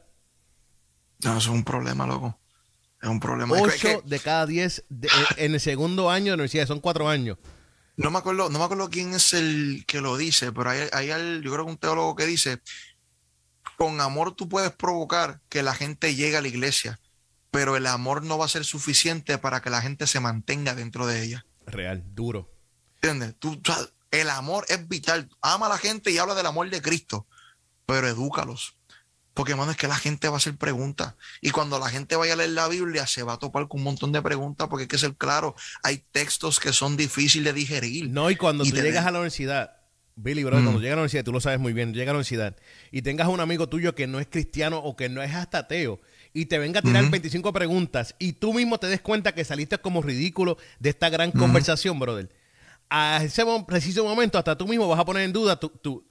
[1.24, 2.40] No, eso es un problema, loco.
[3.02, 3.56] Es un problema.
[3.56, 4.86] 8 es que, de cada 10
[5.38, 7.38] en el segundo año de universidad, son 4 años.
[7.96, 11.10] No me acuerdo, no me acuerdo quién es el que lo dice, pero hay, hay
[11.12, 12.62] el, yo creo que un teólogo que dice,
[13.78, 17.00] con amor tú puedes provocar que la gente llegue a la iglesia,
[17.52, 21.08] pero el amor no va a ser suficiente para que la gente se mantenga dentro
[21.08, 21.46] de ella.
[21.66, 22.50] Real, duro.
[22.96, 23.36] ¿Entiendes?
[23.40, 23.62] Tú,
[24.12, 25.30] el amor es vital.
[25.42, 27.28] Ama a la gente y habla del amor de Cristo,
[27.86, 28.78] pero edúcalos.
[29.34, 31.16] Porque, hermano, es que la gente va a hacer preguntas.
[31.42, 33.86] Y cuando la gente vaya a leer la Biblia, se va a topar con un
[33.86, 38.10] montón de preguntas, porque hay que ser claro, hay textos que son difíciles de digerir.
[38.10, 39.78] No, y cuando y tú llegas a la universidad,
[40.16, 40.64] Billy, bro, mm.
[40.64, 42.58] cuando llegas a la universidad, tú lo sabes muy bien, llegas a la universidad
[42.92, 46.02] y tengas un amigo tuyo que no es cristiano o que no es hasta ateo
[46.34, 47.12] y te venga a tirar uh -huh.
[47.12, 51.32] 25 preguntas y tú mismo te des cuenta que saliste como ridículo de esta gran
[51.32, 52.30] conversación, brother.
[52.90, 56.09] A ese preciso momento, hasta tú mismo vas a poner en duda tu, tu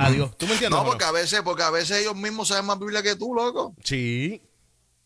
[0.00, 0.36] Adiós.
[0.38, 0.78] ¿Tú me entiendes?
[0.78, 3.74] No, porque a veces, porque a veces ellos mismos saben más Biblia que tú, loco.
[3.84, 4.40] Sí.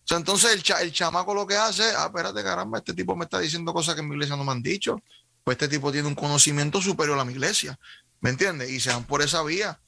[0.04, 3.16] O sea, entonces el, cha el chamaco lo que hace, ah, espérate, caramba, este tipo
[3.16, 5.02] me está diciendo cosas que en mi iglesia no me han dicho.
[5.42, 7.78] Pues este tipo tiene un conocimiento superior a mi iglesia.
[8.20, 8.70] ¿Me entiendes?
[8.70, 9.80] Y se van por esa vía.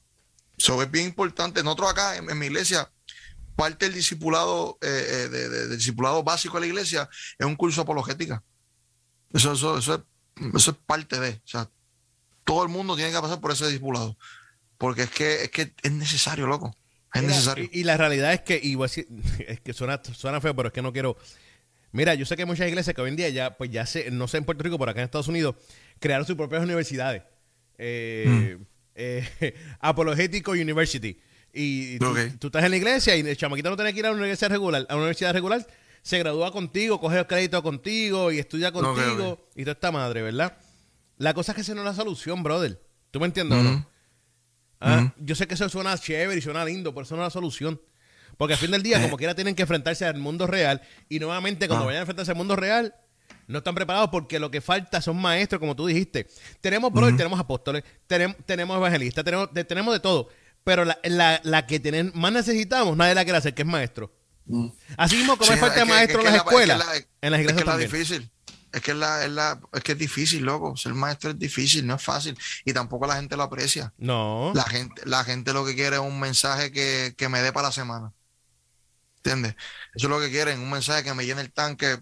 [0.57, 1.63] Eso es bien importante.
[1.63, 2.91] Nosotros acá en, en mi iglesia,
[3.55, 7.55] parte del discipulado, eh, eh, de, de, del discipulado básico de la iglesia es un
[7.55, 8.43] curso apologética.
[9.31, 10.01] Eso, eso, eso, es,
[10.53, 11.29] eso es parte de.
[11.29, 11.69] O sea,
[12.43, 14.17] todo el mundo tiene que pasar por ese discipulado.
[14.77, 16.75] Porque es que es, que es necesario, loco.
[17.13, 17.69] Es Mira, necesario.
[17.71, 19.07] Y, y, la realidad es que, y voy a decir,
[19.47, 21.17] es que suena, suena feo, pero es que no quiero.
[21.91, 24.27] Mira, yo sé que muchas iglesias que hoy en día ya, pues ya se, no
[24.27, 25.55] sé en Puerto Rico, pero acá en Estados Unidos,
[25.99, 27.23] crearon sus propias universidades.
[27.77, 28.57] Eh,
[28.95, 31.19] eh, Apologético University.
[31.53, 34.19] Y tú, estás en la iglesia y el chamaquito no tiene que ir a una
[34.19, 34.85] universidad regular.
[34.89, 35.65] A una universidad regular
[36.01, 40.57] se gradúa contigo, coge el crédito contigo y estudia contigo y toda esta madre, ¿verdad?
[41.17, 42.79] La cosa es que esa no es la solución, brother.
[43.11, 43.89] ¿Tú me entiendes o no?
[44.79, 45.13] Ah.
[45.17, 47.81] Yo sé que eso suena chévere y suena lindo, pero eso no es la solución.
[48.37, 50.81] Porque al fin del día, como quiera, tienen que enfrentarse al mundo real.
[51.09, 51.87] Y nuevamente, cuando Ah.
[51.87, 52.93] vayan a enfrentarse al mundo real,
[53.47, 56.27] no están preparados porque lo que falta son maestros, como tú dijiste.
[56.61, 60.29] Tenemos brother, tenemos apóstoles, tenemos, tenemos evangelistas, tenemos de, tenemos de todo.
[60.63, 64.13] Pero la, la, la que tienen, más necesitamos, nadie la quiere hacer, que es maestro.
[64.97, 66.95] Así mismo como Sí, hay falta de es maestros es en las es escuelas, la-
[67.21, 67.91] en las Es iglesias que es la también.
[67.91, 68.29] difícil.
[68.77, 70.77] Es que es, la, es, la, es que es difícil, loco.
[70.77, 72.37] Ser maestro es difícil, no es fácil.
[72.63, 73.91] Y tampoco la gente lo aprecia.
[73.97, 74.51] No.
[74.53, 77.69] La gente, la gente lo que quiere es un mensaje que, que me dé para
[77.69, 78.13] la semana.
[79.17, 79.55] ¿Entiendes?
[79.95, 81.99] Eso es lo que quieren, un mensaje que me llene el tanque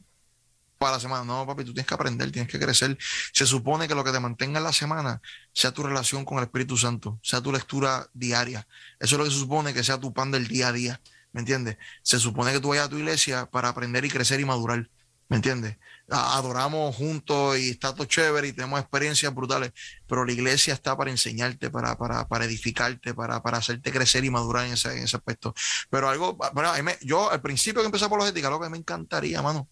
[0.78, 1.24] para la semana.
[1.24, 2.98] No, papi, tú tienes que aprender, tienes que crecer.
[3.32, 5.22] Se supone que lo que te mantenga en la semana
[5.54, 8.68] sea tu relación con el Espíritu Santo, sea tu lectura diaria.
[9.00, 11.02] Eso es lo que se supone que sea tu pan del día a día.
[11.32, 11.78] ¿Me entiendes?
[12.02, 14.90] Se supone que tú vayas a tu iglesia para aprender y crecer y madurar.
[15.28, 15.78] ¿Me entiendes?
[16.08, 19.72] Adoramos juntos y está todo chévere y tenemos experiencias brutales,
[20.08, 24.30] pero la iglesia está para enseñarte, para, para, para edificarte, para, para hacerte crecer y
[24.30, 25.56] madurar en ese, en ese aspecto.
[25.90, 28.78] Pero algo, bueno, me- yo al principio que empecé por los ética, lo que me
[28.78, 29.68] encantaría, mano,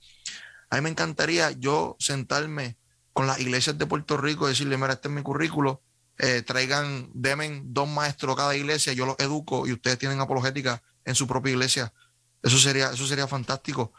[0.70, 2.78] a mí me encantaría yo sentarme
[3.14, 5.84] con las iglesias de Puerto Rico y decirle, mira, este es mi currículo,
[6.18, 11.16] eh, traigan, demen dos maestros cada iglesia, yo los educo y ustedes tienen apologética en
[11.16, 11.94] su propia iglesia.
[12.42, 13.94] Eso sería, eso sería fantástico.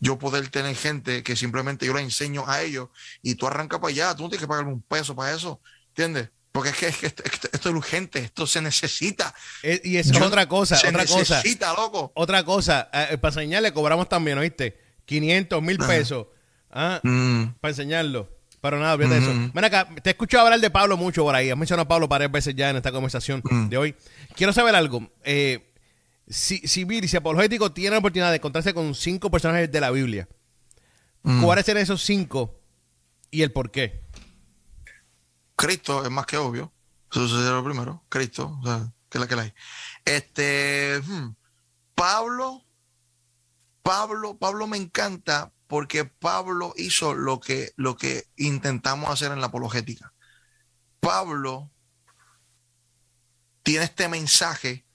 [0.00, 2.88] Yo poder tener gente que simplemente yo le enseño a ellos
[3.22, 6.28] y tú arrancas para allá, tú no tienes que pagarme un peso para eso, ¿entiendes?
[6.52, 7.22] Porque es que, es que esto,
[7.52, 9.34] es urgente, esto se necesita.
[9.62, 11.36] Eh, y eso es Yo- otra cosa, se otra cosa.
[11.36, 12.12] necesita, loco.
[12.14, 14.78] Otra cosa, eh, para enseñarle cobramos también, ¿oíste?
[15.06, 16.26] 500 mil pesos.
[16.70, 18.28] Ah, Mm, para enseñarlo.
[18.60, 19.50] Pero nada, olvídate de eso.
[19.54, 21.50] Ven acá, te he escuchado hablar de Pablo mucho por ahí.
[21.50, 23.68] Has mencionado a Pablo varias veces ya en esta conversación Mm.
[23.68, 23.94] de hoy.
[24.34, 25.08] Quiero saber algo.
[25.24, 25.72] Eh,
[26.28, 29.90] si, si Billy, si Apologético tiene la oportunidad de encontrarse con cinco personajes de la
[29.90, 30.28] Biblia,
[31.22, 31.42] mm.
[31.42, 32.60] ¿cuáles serán esos cinco
[33.30, 34.02] y el por qué?
[35.56, 36.72] Cristo es más que obvio.
[37.10, 38.04] Eso sería lo primero.
[38.08, 39.54] Cristo, o sea, que la que la hay.
[40.04, 41.34] Este, hmm,
[41.94, 42.64] Pablo,
[43.82, 49.46] Pablo, Pablo me encanta porque Pablo hizo lo que, lo que intentamos hacer en la
[49.46, 50.12] apologética.
[51.00, 51.70] Pablo
[53.62, 54.85] tiene este mensaje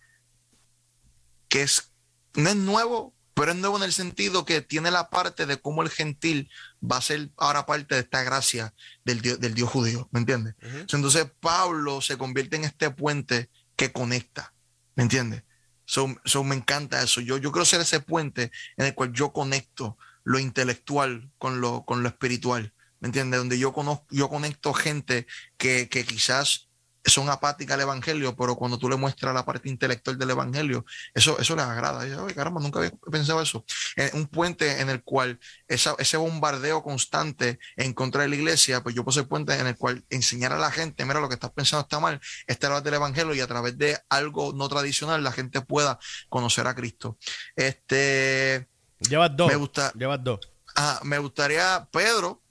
[1.51, 1.91] que es,
[2.33, 5.83] no es nuevo, pero es nuevo en el sentido que tiene la parte de cómo
[5.83, 6.49] el gentil
[6.81, 8.73] va a ser ahora parte de esta gracia
[9.03, 10.55] del Dios, del Dios judío, ¿me entiendes?
[10.61, 14.53] Entonces Pablo se convierte en este puente que conecta,
[14.95, 15.43] ¿me entiendes?
[15.83, 17.19] So, so me encanta eso.
[17.19, 21.83] Yo, yo quiero ser ese puente en el cual yo conecto lo intelectual con lo,
[21.83, 23.41] con lo espiritual, ¿me entiendes?
[23.41, 25.27] Donde yo, conozco, yo conecto gente
[25.57, 26.69] que, que quizás
[27.03, 31.37] son apáticas al evangelio, pero cuando tú le muestras la parte intelectual del evangelio, eso,
[31.39, 32.07] eso les agrada.
[32.07, 33.65] Y, Ay, caramba, nunca había pensado eso.
[33.95, 38.83] Eh, un puente en el cual esa- ese bombardeo constante en contra de la iglesia,
[38.83, 41.33] pues yo puse el puente en el cual enseñar a la gente, mira, lo que
[41.35, 44.69] estás pensando está mal, esta es la del evangelio y a través de algo no
[44.69, 45.97] tradicional la gente pueda
[46.29, 47.17] conocer a Cristo.
[47.55, 48.67] Este,
[48.99, 49.47] Llevas dos.
[49.47, 50.39] Me gusta- Llevas dos.
[50.75, 52.41] ah, me gustaría, Pedro,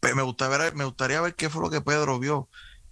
[0.00, 2.48] pe- me gustaría, ver, me gustaría ver qué fue lo que Pedro vio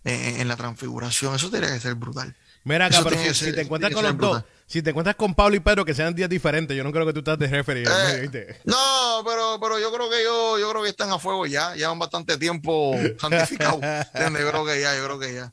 [0.08, 1.34] en, en la transfiguración.
[1.34, 2.34] Eso tendría que ser brutal.
[2.68, 5.56] Mira acá, Eso pero si, te encuentras con los dos, si te encuentras con Pablo
[5.56, 7.84] y Pedro que sean días diferentes, yo no creo que tú estás de referee.
[7.84, 8.60] Eh.
[8.64, 11.98] No, pero, pero yo creo que yo, yo creo que están a fuego ya, llevan
[11.98, 13.80] bastante tiempo santificados.
[13.80, 15.52] Yo creo que ya, yo creo que ya.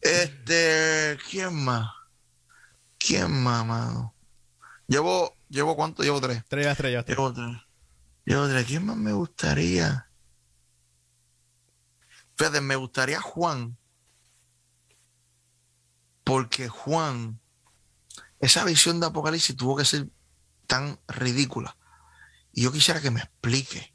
[0.00, 1.88] Este, ¿quién más?
[2.98, 4.12] ¿Quién más, mano?
[4.88, 6.42] Llevo, llevo cuánto, llevo tres.
[6.48, 7.04] Tres, tres.
[7.06, 7.56] Llevo tres.
[8.24, 8.66] Llevo tres.
[8.66, 10.10] ¿Quién más me gustaría?
[12.36, 13.77] Fíjate, me gustaría Juan.
[16.28, 17.40] Porque Juan,
[18.38, 20.08] esa visión de Apocalipsis tuvo que ser
[20.66, 21.74] tan ridícula.
[22.52, 23.94] Y yo quisiera que me explique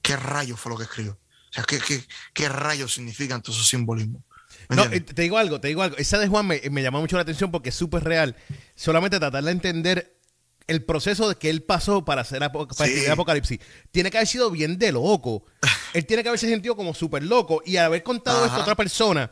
[0.00, 1.12] qué rayos fue lo que escribió.
[1.12, 4.22] O sea, qué, qué, qué rayos significan todos esos simbolismos.
[4.70, 5.98] ¿Me No, te digo algo, te digo algo.
[5.98, 8.34] Esa de Juan me, me llamó mucho la atención porque es súper real.
[8.74, 10.18] Solamente tratar de entender
[10.68, 12.92] el proceso de que él pasó para hacer apo- para Sí.
[12.92, 13.58] escribir Apocalipsis.
[13.90, 15.44] Tiene que haber sido bien de loco.
[15.92, 17.62] él tiene que haberse sentido como súper loco.
[17.66, 19.30] Y al haber contado esto a otra persona,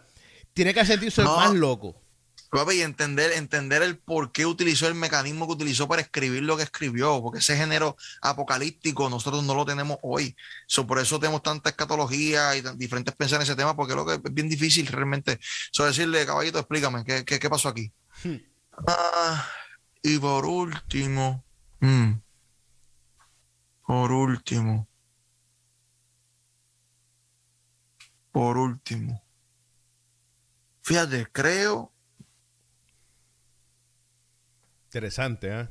[0.52, 1.36] tiene que haber sentido No.
[1.36, 2.02] más loco.
[2.50, 6.56] Papi, y entender, entender el por qué utilizó el mecanismo que utilizó para escribir lo
[6.56, 10.36] que escribió, porque ese género apocalíptico nosotros no lo tenemos hoy.
[10.66, 14.14] So, por eso tenemos tanta escatología y diferentes pensar en ese tema, porque lo que
[14.14, 15.38] es bien difícil realmente.
[15.70, 17.92] So, decirle, caballito, explícame, ¿qué, qué, qué pasó aquí?
[18.24, 18.36] Hmm.
[18.86, 19.46] Ah,
[20.02, 21.44] y por último,
[21.80, 22.12] mm,
[23.86, 24.88] Por último.
[28.32, 29.22] Por último.
[30.82, 31.89] Fíjate, creo.
[34.90, 35.68] Interesante, ¿eh?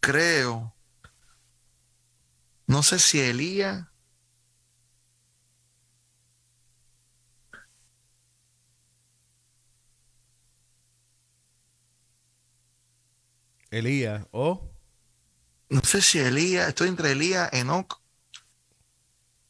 [0.00, 0.74] Creo.
[2.66, 3.86] No sé si Elías.
[13.70, 14.70] Elías o.
[15.68, 16.68] No sé si Elías.
[16.68, 18.00] Estoy entre Elías, Enoch.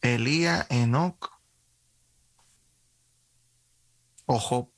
[0.03, 1.31] Elías, Enoch.
[4.27, 4.78] O Job.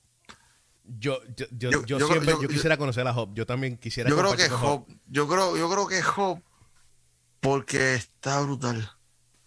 [0.99, 3.31] Yo, yo, yo, yo, siempre yo, quisiera conocer a Job.
[3.35, 4.87] Yo también quisiera Yo creo que Job.
[5.07, 6.41] Yo creo, yo creo que Job.
[7.41, 8.91] Porque está brutal.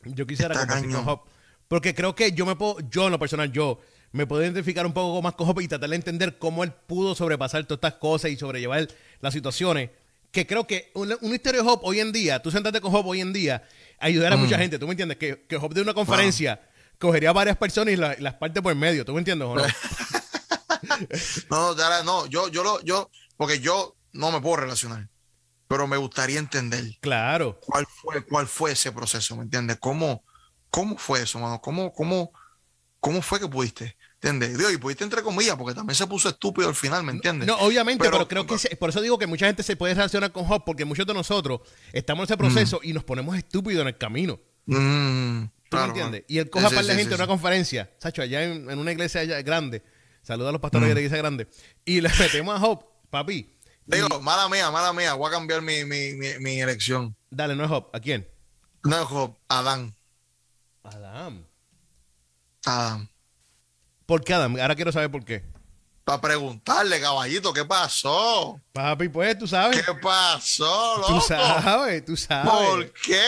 [0.06, 1.22] Yo quisiera compartir con Job.
[1.68, 3.80] Porque creo que yo me puedo, yo en lo personal, yo
[4.12, 7.16] me puedo identificar un poco más con Job y tratar de entender cómo él pudo
[7.16, 8.88] sobrepasar todas estas cosas y sobrellevar
[9.20, 9.90] las situaciones.
[10.32, 13.22] Que creo que una, historia de Job hoy en día, tú sentarte con Job hoy
[13.22, 13.64] en día,
[14.00, 14.80] ayudar a mucha gente.
[14.80, 15.18] ¿Tú me entiendes?
[15.18, 16.62] Que, que Job de una conferencia
[16.98, 19.04] cogería a varias personas y las partes por medio.
[19.04, 19.64] ¿Tú me entiendes o no?
[21.50, 25.10] no, no, yo, yo lo, yo, porque yo no me puedo relacionar,
[25.68, 26.84] pero me gustaría entender.
[27.02, 27.60] Claro.
[27.62, 29.36] ¿Cuál fue, cuál fue ese proceso?
[29.36, 29.78] ¿Me entiendes?
[29.80, 30.24] ¿Cómo,
[30.70, 31.62] cómo fue eso, mano?
[31.62, 32.32] ¿Cómo, cómo,
[33.00, 33.98] cómo fue que pudiste?
[34.24, 34.74] ¿Entiendes?
[34.74, 37.46] Y pudiste entre comillas, porque también se puso estúpido al final, ¿me entiendes?
[37.46, 40.46] No, obviamente, pero, creo que por eso digo que mucha gente se puede relacionar con
[40.46, 41.60] Job, porque muchos de nosotros
[41.92, 44.40] estamos en ese proceso y nos ponemos estúpidos en el camino.
[44.66, 46.24] Mm, ¿Tú me entiendes?
[46.30, 49.42] Y él coja para la gente en una conferencia, Sacho, allá en, una iglesia allá
[49.42, 49.84] grande,
[50.24, 51.48] saluda a los pastores de la iglesia grande,
[51.86, 53.50] y le metemos a Job, papi.
[53.86, 57.16] Digo, mala mía, mala mía, voy a cambiar mi, mi, mi, elección.
[57.30, 58.28] Dale, no es Job, ¿a quién?
[58.84, 59.94] No es Job, Adán.
[60.84, 61.46] Adán.
[62.66, 63.10] Adán.
[64.06, 64.56] ¿Por qué Adam?
[64.60, 65.44] Ahora quiero saber por qué.
[66.06, 68.60] Para preguntarle, caballito, ¿qué pasó?
[68.74, 69.86] Papi, pues tú sabes.
[69.86, 71.14] ¿Qué pasó, loco?
[71.14, 72.52] Tú sabes, tú sabes.
[72.52, 73.24] ¿Por qué?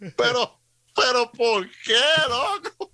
[0.16, 0.58] pero,
[0.94, 2.90] pero, ¿por qué, loco?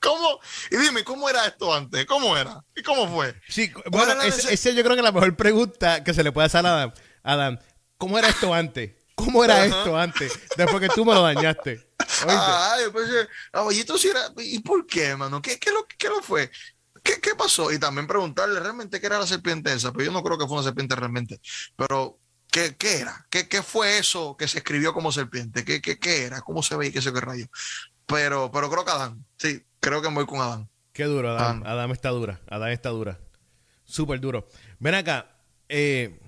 [0.00, 0.40] ¿Cómo?
[0.70, 2.06] Y dime, ¿cómo era esto antes?
[2.06, 2.64] ¿Cómo era?
[2.74, 3.34] ¿Y cómo fue?
[3.48, 6.64] Sí, bueno, ese, yo creo que es la mejor pregunta que se le puede hacer
[6.66, 6.92] a Adam.
[7.22, 7.58] Adam,
[7.96, 8.92] ¿cómo era esto antes?
[9.14, 10.32] ¿Cómo era esto antes?
[10.56, 11.88] Después que tú me lo dañaste.
[12.26, 13.08] Ay, pues,
[13.52, 15.42] caballito, eh, si era, ¿y por qué, mano?
[15.42, 16.50] ¿Qué, qué, lo, qué lo fue?
[17.02, 17.72] ¿Qué, ¿Qué, pasó?
[17.72, 20.54] Y también preguntarle realmente qué era la serpiente esa, pero yo no creo que fue
[20.54, 21.40] una serpiente realmente.
[21.76, 22.18] Pero,
[22.50, 23.26] ¿qué, qué era?
[23.28, 25.64] ¿Qué, ¿Qué, fue eso que se escribió como serpiente?
[25.64, 26.40] ¿Qué, qué, qué era?
[26.40, 27.46] ¿Cómo se ve y qué sé qué rayo?
[28.08, 30.68] Pero, pero creo que Adán, sí, creo que voy con Adán.
[30.92, 31.62] Qué duro, Adán.
[31.66, 32.40] Adán, está dura.
[32.48, 33.20] Adán está dura.
[33.84, 34.48] Súper duro.
[34.80, 35.30] Ven acá,
[35.68, 36.18] eh,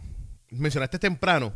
[0.51, 1.53] mencionaste temprano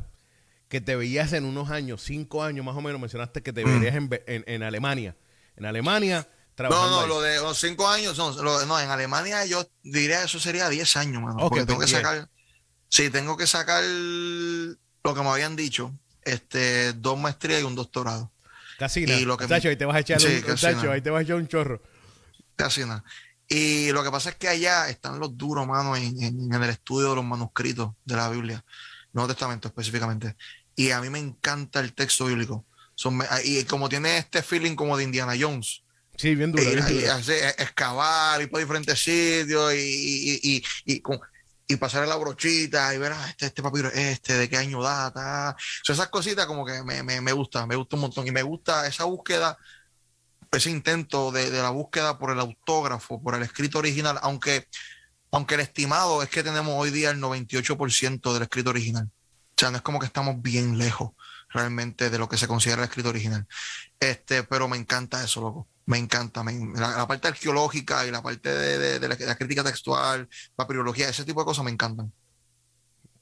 [0.69, 3.81] que te veías en unos años, cinco años más o menos, mencionaste que te mm.
[3.81, 3.95] verías
[4.27, 5.15] en, Alemania.
[5.57, 6.91] En Alemania, trabajando.
[6.91, 10.97] No, no, lo de los cinco años, no, en Alemania yo diría eso sería diez
[10.97, 11.37] años, mano.
[11.39, 12.29] porque tengo que sacar.
[12.89, 18.33] Sí, tengo que sacar lo que me habían dicho, este, dos maestrías y un doctorado.
[18.79, 19.21] Casi nada.
[19.21, 21.49] Y lo que ahí te vas a echar un, ahí te vas a echar un
[21.49, 21.83] chorro.
[22.57, 23.05] Casi nada.
[23.49, 27.11] Y lo que pasa es que allá están los duros, mano, en, en, el estudio
[27.11, 28.65] de los manuscritos de la Biblia.
[29.13, 30.37] Nuevo Testamento específicamente.
[30.75, 32.65] Y a mí me encanta el texto bíblico.
[32.95, 35.83] Son, y como tiene este feeling como de Indiana Jones.
[36.17, 36.63] Sí, bien duro.
[36.65, 37.05] Y,
[37.59, 41.03] excavar, ir por diferentes sitios y, y,
[41.67, 45.57] y, pasar la brochita y ver, ah, este, este papiro este, de qué año data.
[45.89, 48.27] esas cositas como que me, me, me gusta, me gusta un montón.
[48.27, 49.59] Y me gusta esa búsqueda,
[50.53, 54.69] ese intento de, de la búsqueda por el autógrafo, por el escrito original, aunque
[55.35, 59.11] aunque el estimado es que tenemos hoy día el 98% del escrito original.
[59.11, 61.11] O sea, no es como que estamos bien lejos
[61.49, 63.45] realmente de lo que se considera el escrito original.
[63.99, 65.69] Este, pero me encanta eso, loco.
[65.87, 66.43] Me encanta.
[66.43, 71.65] la, parte arqueológica y la parte de, la, crítica textual, papirología, ese tipo de cosas
[71.65, 72.13] me encantan.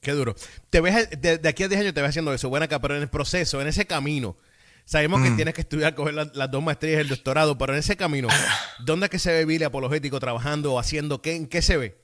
[0.01, 0.35] Qué duro.
[0.71, 2.49] Te ves, de, aquí a 10 años te ves haciendo eso.
[2.49, 4.37] Bueno, acá, pero en el proceso, en ese camino,
[4.85, 5.37] sabemos que mm.
[5.37, 8.29] tienes que estudiar, coger las dos maestrías y el doctorado, pero en ese camino,
[8.85, 11.23] ¿dónde es que se ve Billy apologético trabajando o haciendo?
[11.23, 12.01] ¿Qué, ¿En qué se ve?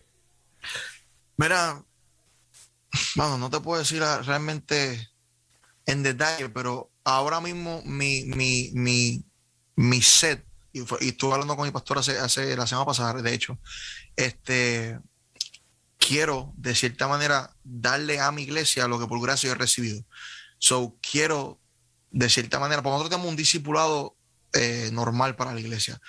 [1.36, 1.84] Mira,
[3.14, 5.08] bueno, no te puedo decir realmente
[5.86, 9.24] en detalle, pero ahora mismo mi, mi, mi,
[9.76, 13.58] mi set, y, estuve hablando con mi pastor hace, hace, la semana pasada, de hecho,
[14.16, 14.98] este,
[15.98, 20.04] quiero de cierta manera darle a mi iglesia lo que por gracia he recibido.
[20.58, 21.60] So, quiero
[22.10, 24.16] de cierta manera, porque nosotros tenemos un discipulado
[24.52, 26.00] eh, normal para la iglesia,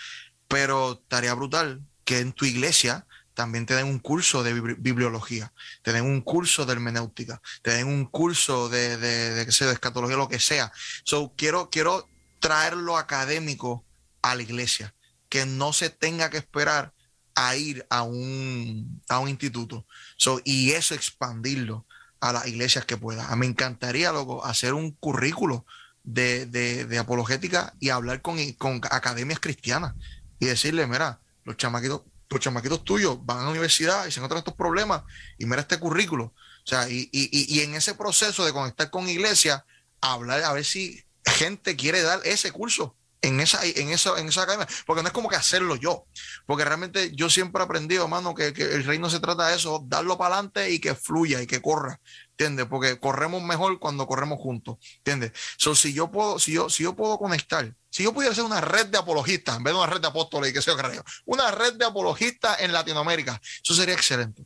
[0.47, 5.93] pero tarea brutal que en tu iglesia también te den un curso de bibliología, te
[5.93, 10.27] den un curso de hermenéutica, te den un curso de, de, de, de escatología, lo
[10.27, 10.71] que sea.
[11.03, 13.85] So, quiero, quiero traerlo académico
[14.21, 14.93] a la iglesia,
[15.29, 16.93] que no se tenga que esperar
[17.35, 19.85] a ir a un, a un instituto.
[20.17, 21.85] So, y eso expandirlo
[22.19, 23.33] a las iglesias que pueda.
[23.35, 25.65] Me encantaría, loco, hacer un currículo
[26.03, 29.93] de, de, apologética y hablar con, con academias cristianas
[30.39, 34.39] y decirle, mira, los chamaquitos, los chamaquitos tuyos van a la universidad y se encuentran
[34.39, 35.03] estos problemas
[35.37, 36.25] y mira este currículo.
[36.25, 39.65] O sea, y, y, y en ese proceso de conectar con iglesia,
[40.01, 44.43] hablar a ver si gente quiere dar ese curso en esa, en esa, en esa
[44.43, 46.05] academia, porque no es como que hacerlo yo,
[46.45, 50.17] porque realmente yo siempre he aprendido, hermano, que, el reino se trata de eso, darlo
[50.17, 51.99] para adelante y que fluya y que corra,
[52.31, 52.67] ¿entiendes?
[52.67, 55.33] Porque corremos mejor cuando corremos juntos, ¿entiendes?
[55.57, 58.61] So, si yo puedo, si yo, si yo puedo conectar, si yo pudiera hacer una
[58.61, 61.51] red de apologistas, en vez de una red de apóstoles y que sea creo, una
[61.51, 64.45] red de apologistas en Latinoamérica, eso sería excelente.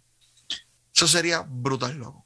[0.95, 2.23] Eso sería brutal, loco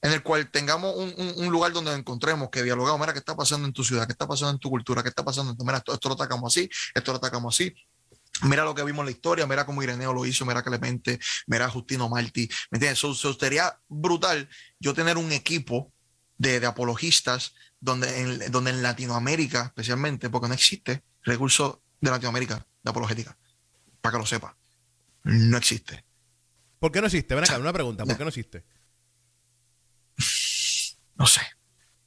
[0.00, 3.72] en el cual tengamos un, lugar donde encontremos que dialogamos, mira, ¿qué está pasando en
[3.72, 4.06] tu ciudad?
[4.06, 5.02] ¿Qué está pasando en tu cultura?
[5.02, 5.52] ¿Qué está pasando?
[5.52, 5.64] En tu...
[5.64, 7.74] Mira, esto, lo atacamos así, esto lo atacamos así.
[8.42, 11.18] Mira lo que vimos en la historia, mira cómo Ireneo lo hizo, mira Clemente,
[11.48, 12.48] mira Justino Martí.
[12.70, 12.98] ¿Me entiendes?
[12.98, 15.92] Eso, sería brutal yo tener un equipo
[16.36, 22.90] de, apologistas donde en, donde en Latinoamérica, especialmente, porque no existe recurso de Latinoamérica de
[22.90, 23.36] apologética,
[24.00, 24.56] para que lo sepa.
[25.24, 26.04] No existe.
[26.78, 27.34] ¿Por qué no existe?
[27.34, 28.04] Ven acá, una pregunta.
[28.04, 28.64] ¿Por qué no existe?
[31.16, 31.42] No sé,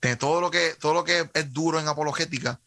[0.01, 2.59] de todo lo que, todo lo que es duro en apologética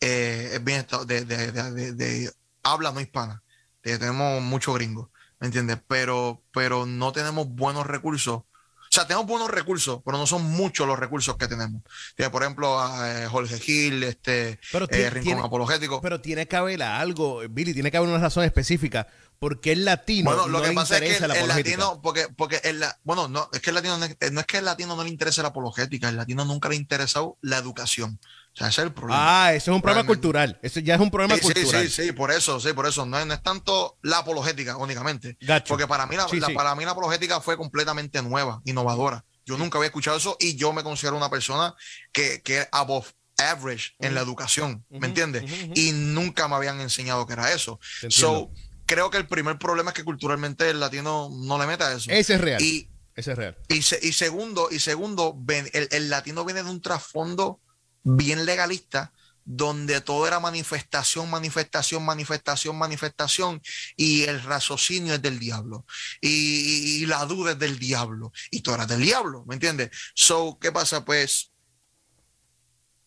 [0.00, 2.32] eh, es bien de, de,
[2.62, 3.42] habla no hispana.
[3.82, 5.78] tenemos mucho gringo, ¿me entiendes?
[5.88, 8.42] Pero, pero no tenemos buenos recursos.
[8.88, 11.82] O sea, tenemos buenos recursos, pero no son muchos los recursos que tenemos.
[12.30, 16.00] por ejemplo, a eh, Jorge Gil, este, eh, Rincón Apologético.
[16.00, 19.08] Pero tiene que haber algo, Billy, tiene que haber una razón específica
[19.38, 23.28] porque el latino bueno, lo que pasa es que el, latino, porque, porque el, bueno,
[23.28, 26.08] no, es que el latino no es, que el latino no le interese la apologética,
[26.08, 28.18] el latino nunca le ha interesado la educación.
[28.22, 29.46] O sea, ese es el problema.
[29.46, 30.58] Ah, eso es un problema cultural.
[30.62, 31.84] Eso ya es un problema cultural.
[31.84, 33.04] Sí, sí, sí, por eso, sí, por eso.
[33.04, 35.36] No, es tanto la apologética únicamente.
[35.68, 39.24] Porque para mí la, para mí la apologética fue completamente nueva, innovadora.
[39.44, 41.74] Yo nunca había escuchado eso y yo me considero una persona
[42.12, 45.44] que, que above average en la educación, ¿me entiendes?
[45.74, 47.78] Y nunca me habían enseñado que era eso.
[48.08, 48.50] So,
[48.86, 52.10] creo que el primer problema es que culturalmente el latino no le meta eso.
[52.10, 52.62] Ese es real.
[52.62, 53.58] Y, Ese es real.
[53.68, 55.36] Y, segundo, y segundo
[55.72, 57.60] el, latino viene de un trasfondo
[58.02, 59.12] bien legalista
[59.44, 63.62] donde todo era manifestación, manifestación, manifestación, manifestación,
[63.96, 65.86] y el raciocinio es del diablo,
[66.20, 69.90] y, la duda es del diablo, y todo era del diablo, ¿me entiendes?
[70.14, 71.04] So, ¿qué pasa?
[71.04, 71.52] Pues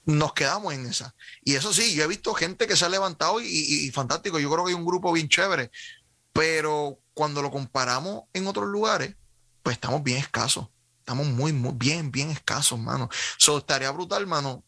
[0.09, 1.15] nos quedamos en esa.
[1.43, 4.65] Y eso sí, yo he visto gente que se ha levantado y, fantástico, yo creo
[4.65, 5.71] que hay un grupo bien chévere,
[6.33, 9.15] pero cuando lo comparamos en otros lugares,
[9.61, 10.67] pues estamos bien escasos.
[10.99, 13.09] Estamos muy, muy bien, bien escasos, mano.
[13.37, 14.63] So, estaría brutal, mano,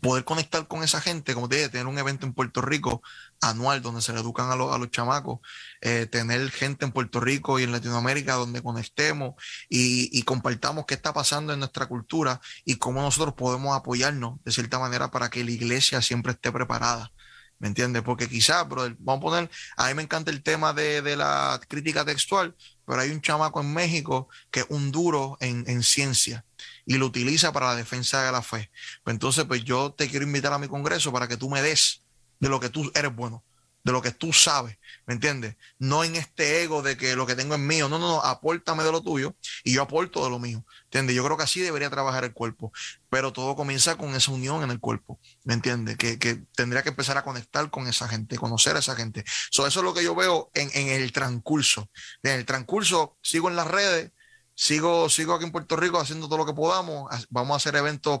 [0.00, 3.02] poder conectar con esa gente, como te dije, tener un evento en Puerto Rico
[3.40, 5.40] anual donde se le educan a, los, a los chamacos,
[5.80, 9.34] eh, tener gente en Puerto Rico y en Latinoamérica donde conectemos
[9.68, 14.78] y, compartamos qué está pasando en nuestra cultura y cómo nosotros podemos apoyarnos de cierta
[14.78, 17.10] manera para que la iglesia siempre esté preparada.
[17.58, 18.02] ¿Me entiendes?
[18.02, 21.60] Porque quizás, pero vamos a poner, a mí me encanta el tema de, de, la
[21.68, 22.54] crítica textual,
[22.86, 26.44] pero hay un chamaco en México que es un duro en, en ciencia
[26.86, 28.70] y lo utiliza para la defensa de la fe.
[29.02, 32.02] Pues entonces, pues yo te quiero invitar a mi congreso para que tú me des
[32.40, 33.44] de lo que tú eres bueno,
[33.82, 34.76] de lo que tú sabes,
[35.06, 35.56] ¿me entiendes?
[35.78, 38.84] No en este ego de que lo que tengo es mío, no, no, no, apórtame
[38.84, 41.16] de lo tuyo y yo aporto de lo mío, ¿entiendes?
[41.16, 42.72] Yo creo que así debería trabajar el cuerpo,
[43.08, 45.96] pero todo comienza con esa unión en el cuerpo, ¿me entiendes?
[45.96, 46.18] Que,
[46.54, 49.24] tendría que empezar a conectar con esa gente, conocer a esa gente.
[49.50, 51.88] eso es lo que yo veo en, en el transcurso.
[52.22, 54.12] En el transcurso sigo en las redes,
[54.54, 58.20] sigo, sigo aquí en Puerto Rico haciendo todo lo que podamos, vamos a hacer eventos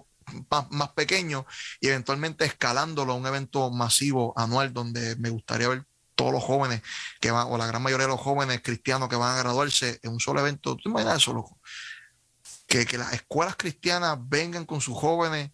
[0.70, 1.44] más, pequeños
[1.80, 6.82] y eventualmente escalándolo a un evento masivo anual donde me gustaría ver todos los jóvenes
[7.20, 10.12] que van, o la gran mayoría de los jóvenes cristianos que van a graduarse en
[10.12, 10.76] un solo evento.
[10.76, 11.58] ¿Tú imaginas eso, loco?
[12.66, 15.50] Que, que las escuelas cristianas vengan con sus jóvenes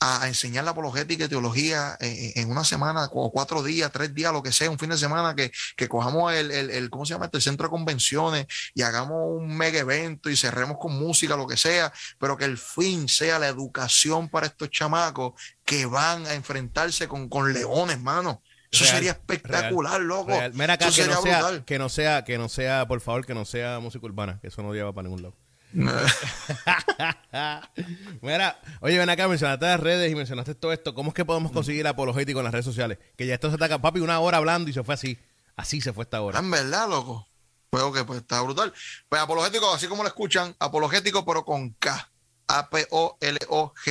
[0.00, 4.42] a, enseñar la apologética y teología en, una semana, o cuatro días, tres días, lo
[4.42, 7.26] que sea, un fin de semana, que, que cojamos el, el, el, ¿cómo se llama?
[7.26, 11.46] Este, el centro de convenciones y hagamos un mega evento y cerremos con música, lo
[11.46, 15.32] que sea, pero que el fin sea la educación para estos chamacos
[15.64, 18.42] que van a enfrentarse con, con leones, mano.
[18.70, 20.32] Eso sería espectacular, loco.
[20.52, 23.44] Mira acá, que no, sea, que no sea, que no sea, por favor, que no
[23.44, 25.36] sea música urbana, que eso no lleva para ningún lado.
[28.22, 30.94] Mira, oye, ven acá, mencionaste las redes y mencionaste todo esto.
[30.94, 32.98] ¿Cómo es que podemos conseguir apologético en las redes sociales?
[33.16, 35.18] Que ya esto se ataca, papi, una hora hablando y se fue así.
[35.56, 36.38] Así se fue esta hora.
[36.38, 37.26] Ah, en verdad, loco.
[37.70, 38.72] Pues ok, pues está brutal.
[39.08, 42.10] Pues apologético, así como lo escuchan, apologético, pero con K.
[42.46, 43.88] A-P-O-L-O-G-E-T-I-K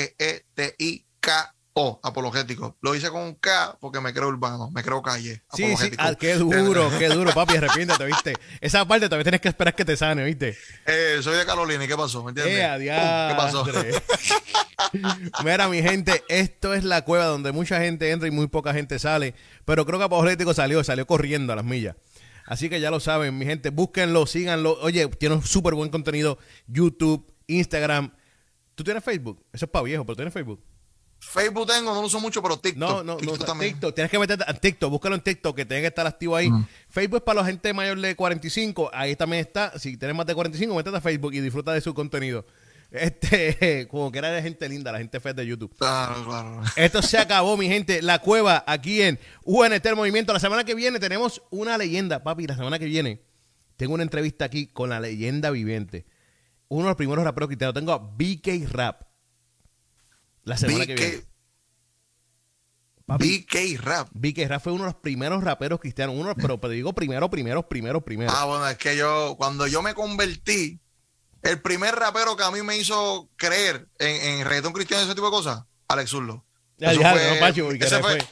[1.80, 2.76] o, apologético.
[2.82, 5.44] Lo hice con un K porque me creo urbano, me creo calle.
[5.54, 8.34] Sí, sí, ah, qué duro, qué duro, papi, arrepiéntate, ¿viste?
[8.60, 10.58] Esa parte todavía tienes que esperar que te sane, ¿viste?
[10.88, 12.24] Eh, soy de Carolina, ¿y qué pasó?
[12.24, 12.58] ¿Me entiendes?
[12.58, 13.64] Eh, ¿Qué pasó?
[15.44, 18.98] Mira, mi gente, esto es la cueva donde mucha gente entra y muy poca gente
[18.98, 19.36] sale.
[19.64, 21.96] Pero creo que Apologético salió, salió corriendo a las millas.
[22.48, 24.80] Así que ya lo saben, mi gente, búsquenlo, síganlo.
[24.82, 26.40] Oye, tiene un súper buen contenido.
[26.66, 28.14] YouTube, Instagram.
[28.74, 29.46] ¿Tú tienes Facebook?
[29.54, 30.64] Eso es para viejo, pero tienes Facebook.
[31.20, 32.80] Facebook tengo, no lo uso mucho, pero TikTok.
[32.80, 33.46] No, no, TikTok no.
[33.46, 33.74] también.
[33.74, 36.50] TikTok, tienes que meterte a TikTok, búscalo en TikTok, que tiene que estar activo ahí.
[36.90, 39.78] Facebook es para la gente mayor de 45, ahí también está.
[39.78, 42.46] Si tienes más de 45, métete a Facebook y disfruta de su contenido.
[42.92, 45.76] Este, como que era de gente linda, la gente fea de YouTube.
[45.78, 46.62] Claro, claro.
[46.76, 48.02] Esto se acabó, mi gente.
[48.02, 50.34] La cueva aquí en UNT el Movimiento.
[50.34, 52.48] La semana que viene tenemos una leyenda, papi.
[52.48, 53.22] La semana que viene
[53.76, 56.06] tengo una entrevista aquí con la leyenda viviente.
[56.70, 57.74] Uno de los primeros raperos cristianos.
[57.74, 59.04] Tengo a BK Rap.
[60.48, 61.18] La semana que viene.
[61.18, 61.28] BK,
[63.06, 64.08] Papi, BK Rap.
[64.12, 66.16] BK Rap fue uno de los primeros raperos cristianos.
[66.18, 68.32] Uno, pero, pero digo primero, primero, primero, primero.
[68.34, 70.80] Ah, bueno, es que yo, cuando yo me convertí,
[71.42, 75.16] el primer rapero que a mí me hizo creer en, en reggaetón cristiano y ese
[75.16, 76.46] tipo de cosas, Alex Zurdo.
[76.78, 78.28] Ya, ya, fue- no, Pacho, BK ese fue- fue,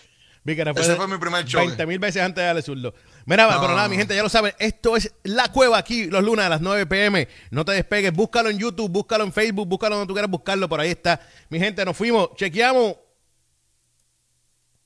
[0.55, 1.66] BK ese fue mi primer choque.
[1.68, 2.93] 20 mil veces antes de darle zurdo.
[3.26, 4.53] Mira, No, pero nada, mi gente, ya lo saben.
[4.59, 7.28] Esto es La Cueva aquí, los lunes a las 9 pm.
[7.49, 8.13] No te despegues.
[8.13, 10.69] Búscalo en YouTube, búscalo en Facebook, búscalo donde tú quieras buscarlo.
[10.69, 11.19] Por ahí está.
[11.49, 12.30] Mi gente, nos fuimos.
[12.36, 12.95] Chequeamos.